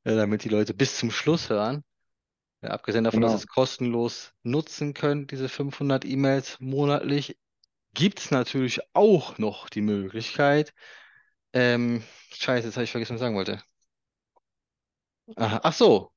äh, 0.05 0.17
damit 0.17 0.43
die 0.43 0.49
Leute 0.49 0.73
bis 0.73 0.97
zum 0.97 1.11
Schluss 1.11 1.51
hören. 1.51 1.85
Ja, 2.63 2.71
abgesehen 2.71 3.05
davon, 3.05 3.21
dass 3.21 3.33
ihr 3.33 3.37
es 3.37 3.43
genau. 3.43 3.53
kostenlos 3.53 4.33
nutzen 4.43 4.95
könnt, 4.95 5.33
diese 5.33 5.51
500 5.51 6.07
E-Mails 6.07 6.57
monatlich, 6.59 7.37
gibt 7.93 8.21
es 8.21 8.31
natürlich 8.31 8.81
auch 8.95 9.37
noch 9.37 9.69
die 9.69 9.83
Möglichkeit, 9.83 10.73
ähm, 11.53 12.03
scheiße, 12.31 12.69
jetzt 12.69 12.77
habe 12.77 12.85
ich 12.85 12.91
vergessen, 12.91 13.17
was 13.17 13.21
ich 13.21 13.25
sagen 13.27 13.37
wollte. 13.37 13.63
Aha, 15.37 15.61
ach 15.63 15.75
so, 15.75 16.11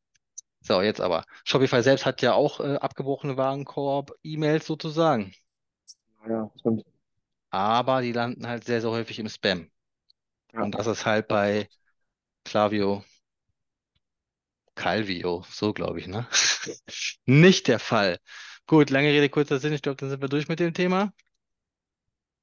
so, 0.61 0.81
jetzt 0.81 1.01
aber. 1.01 1.25
Shopify 1.43 1.83
selbst 1.83 2.05
hat 2.05 2.21
ja 2.21 2.31
auch 2.31 2.61
äh, 2.61 2.77
abgebrochene 2.77 3.35
Warenkorb-E-Mails 3.35 4.65
sozusagen, 4.65 5.33
Ja, 6.27 6.49
stimmt. 6.57 6.83
aber 7.51 8.01
die 8.01 8.11
landen 8.11 8.47
halt 8.47 8.63
sehr, 8.65 8.81
sehr 8.81 8.89
häufig 8.91 9.19
im 9.19 9.29
Spam. 9.29 9.69
Ja, 10.53 10.65
Und 10.65 10.75
das 10.75 10.87
ist 10.87 11.05
halt 11.07 11.27
bei. 11.29 11.69
Klaviyo, 12.45 13.03
Calvio, 14.75 15.43
so 15.49 15.73
glaube 15.73 15.99
ich, 15.99 16.07
ne? 16.07 16.27
Nicht 17.25 17.67
der 17.67 17.79
Fall. 17.79 18.17
Gut, 18.67 18.89
lange 18.89 19.09
Rede, 19.09 19.29
kurzer 19.29 19.59
Sinn. 19.59 19.73
Ich 19.73 19.81
glaube, 19.81 19.97
dann 19.97 20.09
sind 20.09 20.21
wir 20.21 20.29
durch 20.29 20.47
mit 20.47 20.59
dem 20.59 20.73
Thema. 20.73 21.11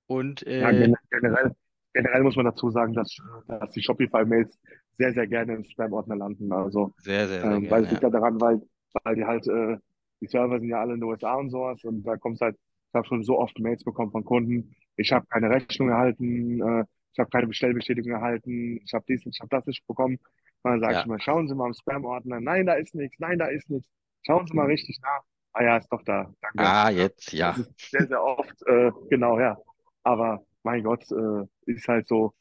Und 0.08 0.42
Ja, 0.58 0.72
äh, 0.72 0.72
gen- 0.72 0.94
generell, 1.10 1.54
generell 1.92 2.22
muss 2.22 2.36
man 2.36 2.46
dazu 2.46 2.70
sagen, 2.70 2.92
dass, 2.94 3.14
dass 3.46 3.70
die 3.72 3.82
Shopify-Mails 3.82 4.58
sehr, 4.98 5.12
sehr 5.12 5.26
gerne 5.26 5.54
im 5.54 5.64
Spam-Ordner 5.64 6.16
landen. 6.16 6.50
Also, 6.52 6.94
sehr, 6.98 7.28
sehr, 7.28 7.46
sehr 7.46 7.58
ähm, 7.58 7.68
weil 7.70 7.84
es 7.84 7.90
ja. 7.90 7.90
liegt 7.90 8.02
ja 8.02 8.10
daran, 8.10 8.40
weil, 8.40 8.62
weil 9.04 9.16
die 9.16 9.24
halt, 9.24 9.46
äh, 9.48 9.76
die 10.20 10.26
Server 10.26 10.58
sind 10.58 10.68
ja 10.70 10.80
alle 10.80 10.94
in 10.94 11.00
den 11.00 11.08
USA 11.08 11.34
und 11.34 11.50
sowas 11.50 11.82
und 11.84 12.02
da 12.04 12.16
kommt 12.16 12.40
halt, 12.40 12.56
ich 12.56 12.65
habe 12.96 13.06
schon 13.06 13.24
so 13.24 13.38
oft 13.38 13.58
Mails 13.60 13.84
bekommen 13.84 14.12
von 14.12 14.24
Kunden, 14.24 14.76
ich 14.96 15.12
habe 15.12 15.26
keine 15.28 15.50
Rechnung 15.50 15.90
erhalten, 15.90 16.60
äh, 16.62 16.84
ich 17.12 17.20
habe 17.20 17.30
keine 17.30 17.48
Bestellbestätigung 17.48 18.12
erhalten, 18.12 18.80
ich 18.84 18.94
habe 18.94 19.04
dies, 19.08 19.24
ich 19.26 19.40
habe 19.40 19.50
das 19.50 19.66
nicht 19.66 19.86
bekommen. 19.86 20.18
Und 20.62 20.72
dann 20.72 20.80
sage 20.80 20.94
ich 20.94 20.98
Ja. 21.00 21.04
immer, 21.06 21.20
schauen 21.20 21.48
Sie 21.48 21.54
mal 21.54 21.68
im 21.68 21.74
Spam-Ordner, 21.74 22.40
nein, 22.40 22.66
da 22.66 22.74
ist 22.74 22.94
nichts, 22.94 23.18
nein, 23.20 23.38
da 23.38 23.46
ist 23.46 23.70
nichts. 23.70 23.88
Schauen 24.26 24.46
Sie 24.46 24.54
mal 24.56 24.66
richtig 24.66 24.98
nach. 25.02 25.22
Ah 25.52 25.62
ja, 25.64 25.76
ist 25.78 25.88
doch 25.92 26.02
da, 26.04 26.32
danke. 26.42 26.58
Ah, 26.58 26.90
jetzt, 26.90 27.32
ja. 27.32 27.56
sehr, 27.92 28.06
sehr 28.08 28.22
oft, 28.22 28.54
äh, 28.66 28.90
genau, 29.10 29.38
ja. 29.40 29.56
Aber 30.02 30.44
mein 30.62 30.82
Gott, 30.82 31.04
äh, 31.10 31.46
ist 31.66 31.88
halt 31.88 32.08
so, 32.08 32.34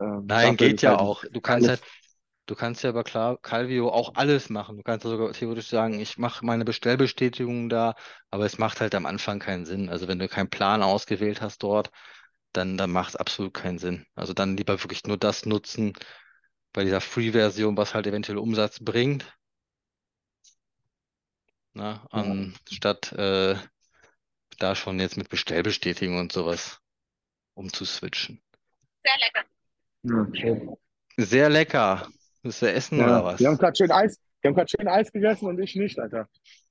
ähm, 0.00 0.26
Nein, 0.28 0.56
geht 0.56 0.82
ja 0.82 0.90
halt 0.90 1.00
auch. 1.00 1.24
Du 1.32 1.40
kannst 1.40 1.68
halt, 1.68 1.82
du 2.48 2.56
kannst 2.56 2.82
ja 2.84 2.92
bei 2.92 3.02
Cla- 3.02 3.38
Calvio 3.42 3.90
auch 3.90 4.14
alles 4.16 4.50
machen. 4.50 4.76
Du 4.78 4.82
kannst 4.84 5.04
ja 5.04 5.10
sogar 5.12 5.32
theoretisch 5.32 5.68
sagen, 5.68 6.00
ich 6.00 6.18
mache 6.18 6.44
meine 6.46 6.64
Bestellbestätigung 6.66 7.68
da, 7.68 7.94
aber 8.30 8.46
es 8.46 8.58
macht 8.58 8.80
halt 8.80 8.94
am 8.96 9.06
Anfang 9.06 9.38
keinen 9.40 9.66
Sinn. 9.66 9.88
Also 9.90 10.08
wenn 10.08 10.18
du 10.18 10.28
keinen 10.28 10.50
Plan 10.50 10.82
ausgewählt 10.82 11.40
hast 11.42 11.62
dort, 11.62 11.90
dann, 12.52 12.76
dann 12.78 12.90
macht 12.90 13.10
es 13.10 13.16
absolut 13.16 13.54
keinen 13.54 13.78
Sinn. 13.78 14.06
Also 14.16 14.34
dann 14.34 14.56
lieber 14.56 14.82
wirklich 14.84 15.04
nur 15.06 15.18
das 15.18 15.46
nutzen 15.46 15.94
bei 16.74 16.84
dieser 16.84 17.00
Free-Version, 17.02 17.76
was 17.76 17.94
halt 17.94 18.06
eventuell 18.08 18.38
Umsatz 18.38 18.80
bringt, 18.80 19.26
ne, 21.74 22.00
ja, 22.12 22.48
anstatt 22.66 23.12
äh, 23.12 23.56
da 24.58 24.76
schon 24.76 25.00
jetzt 25.00 25.16
mit 25.16 25.30
Bestellbestätigung 25.30 26.18
und 26.20 26.32
sowas 26.32 26.80
umzuswitchen. 27.54 28.42
ja, 30.02 30.26
schön. 30.34 30.76
Sehr 31.18 31.48
lecker. 31.50 32.08
Willst 32.42 32.62
du 32.62 32.72
essen 32.72 33.00
oder 33.00 33.22
Ja, 33.24 33.38
wir 33.38 33.46
haben 33.48 33.54
was? 33.54 33.58
gerade 33.58 33.76
schön 33.76 33.90
Eis, 33.90 34.18
wir 34.40 34.48
haben 34.48 34.54
gerade 34.56 34.68
schön 34.70 34.88
Eis 34.88 35.12
gegessen 35.12 35.46
und 35.48 35.58
ich 35.60 35.74
nicht, 35.76 35.98
Alter. 35.98 36.28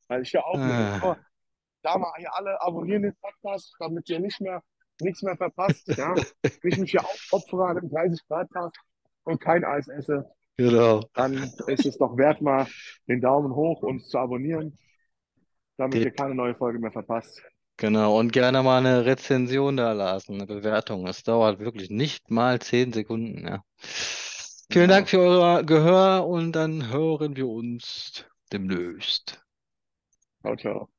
Weil 0.07 0.21
ich 0.21 0.37
aufnehme. 0.37 0.99
So, 1.01 1.07
Ah, 1.07 1.17
da 1.83 1.97
mal 1.97 2.11
hier 2.17 2.33
alle 2.35 2.59
abonnieren 2.61 3.03
den 3.03 3.15
Podcast, 3.21 3.75
damit 3.79 4.09
ihr 4.09 4.19
nicht 4.19 4.39
mehr, 4.41 4.61
nichts 5.01 5.21
mehr 5.23 5.37
verpasst, 5.37 5.87
ja. 5.89 6.15
Wenn 6.61 6.71
ich 6.71 6.77
mich 6.77 6.91
hier 6.91 7.03
aufopfere 7.05 7.65
an 7.65 7.77
einem 7.77 7.89
30 7.89 8.27
Grad 8.27 8.49
Tag 8.51 8.73
und 9.23 9.39
kein 9.41 9.63
Eis 9.65 9.87
esse, 9.87 10.25
genau. 10.57 11.03
dann 11.13 11.33
ist 11.67 11.85
es 11.85 11.97
doch 11.97 12.17
wert, 12.17 12.41
mal 12.41 12.67
den 13.07 13.21
Daumen 13.21 13.53
hoch 13.55 13.81
uns 13.83 14.07
zu 14.09 14.17
abonnieren, 14.17 14.77
damit 15.77 16.03
ihr 16.03 16.11
Geht. 16.11 16.17
keine 16.17 16.35
neue 16.35 16.55
Folge 16.55 16.79
mehr 16.79 16.91
verpasst. 16.91 17.41
Genau. 17.77 18.17
Und 18.17 18.33
gerne 18.33 18.63
mal 18.63 18.79
eine 18.79 19.05
Rezension 19.05 19.77
da 19.77 19.91
lassen, 19.93 20.35
eine 20.35 20.47
Bewertung. 20.47 21.05
Es 21.07 21.23
dauert 21.23 21.59
wirklich 21.59 21.89
nicht 21.91 22.31
mal 22.31 22.59
zehn 22.59 22.91
Sekunden, 22.91 23.47
ja. 23.47 23.63
Vielen 24.71 24.87
Dank 24.89 25.09
Genau. 25.09 25.09
für 25.09 25.19
euer 25.19 25.63
Gehör 25.63 26.25
und 26.25 26.53
dann 26.53 26.87
hören 26.89 27.35
wir 27.35 27.49
uns 27.49 28.23
demnächst. 28.53 29.43
Ciao, 30.41 30.55
ciao. 30.55 30.89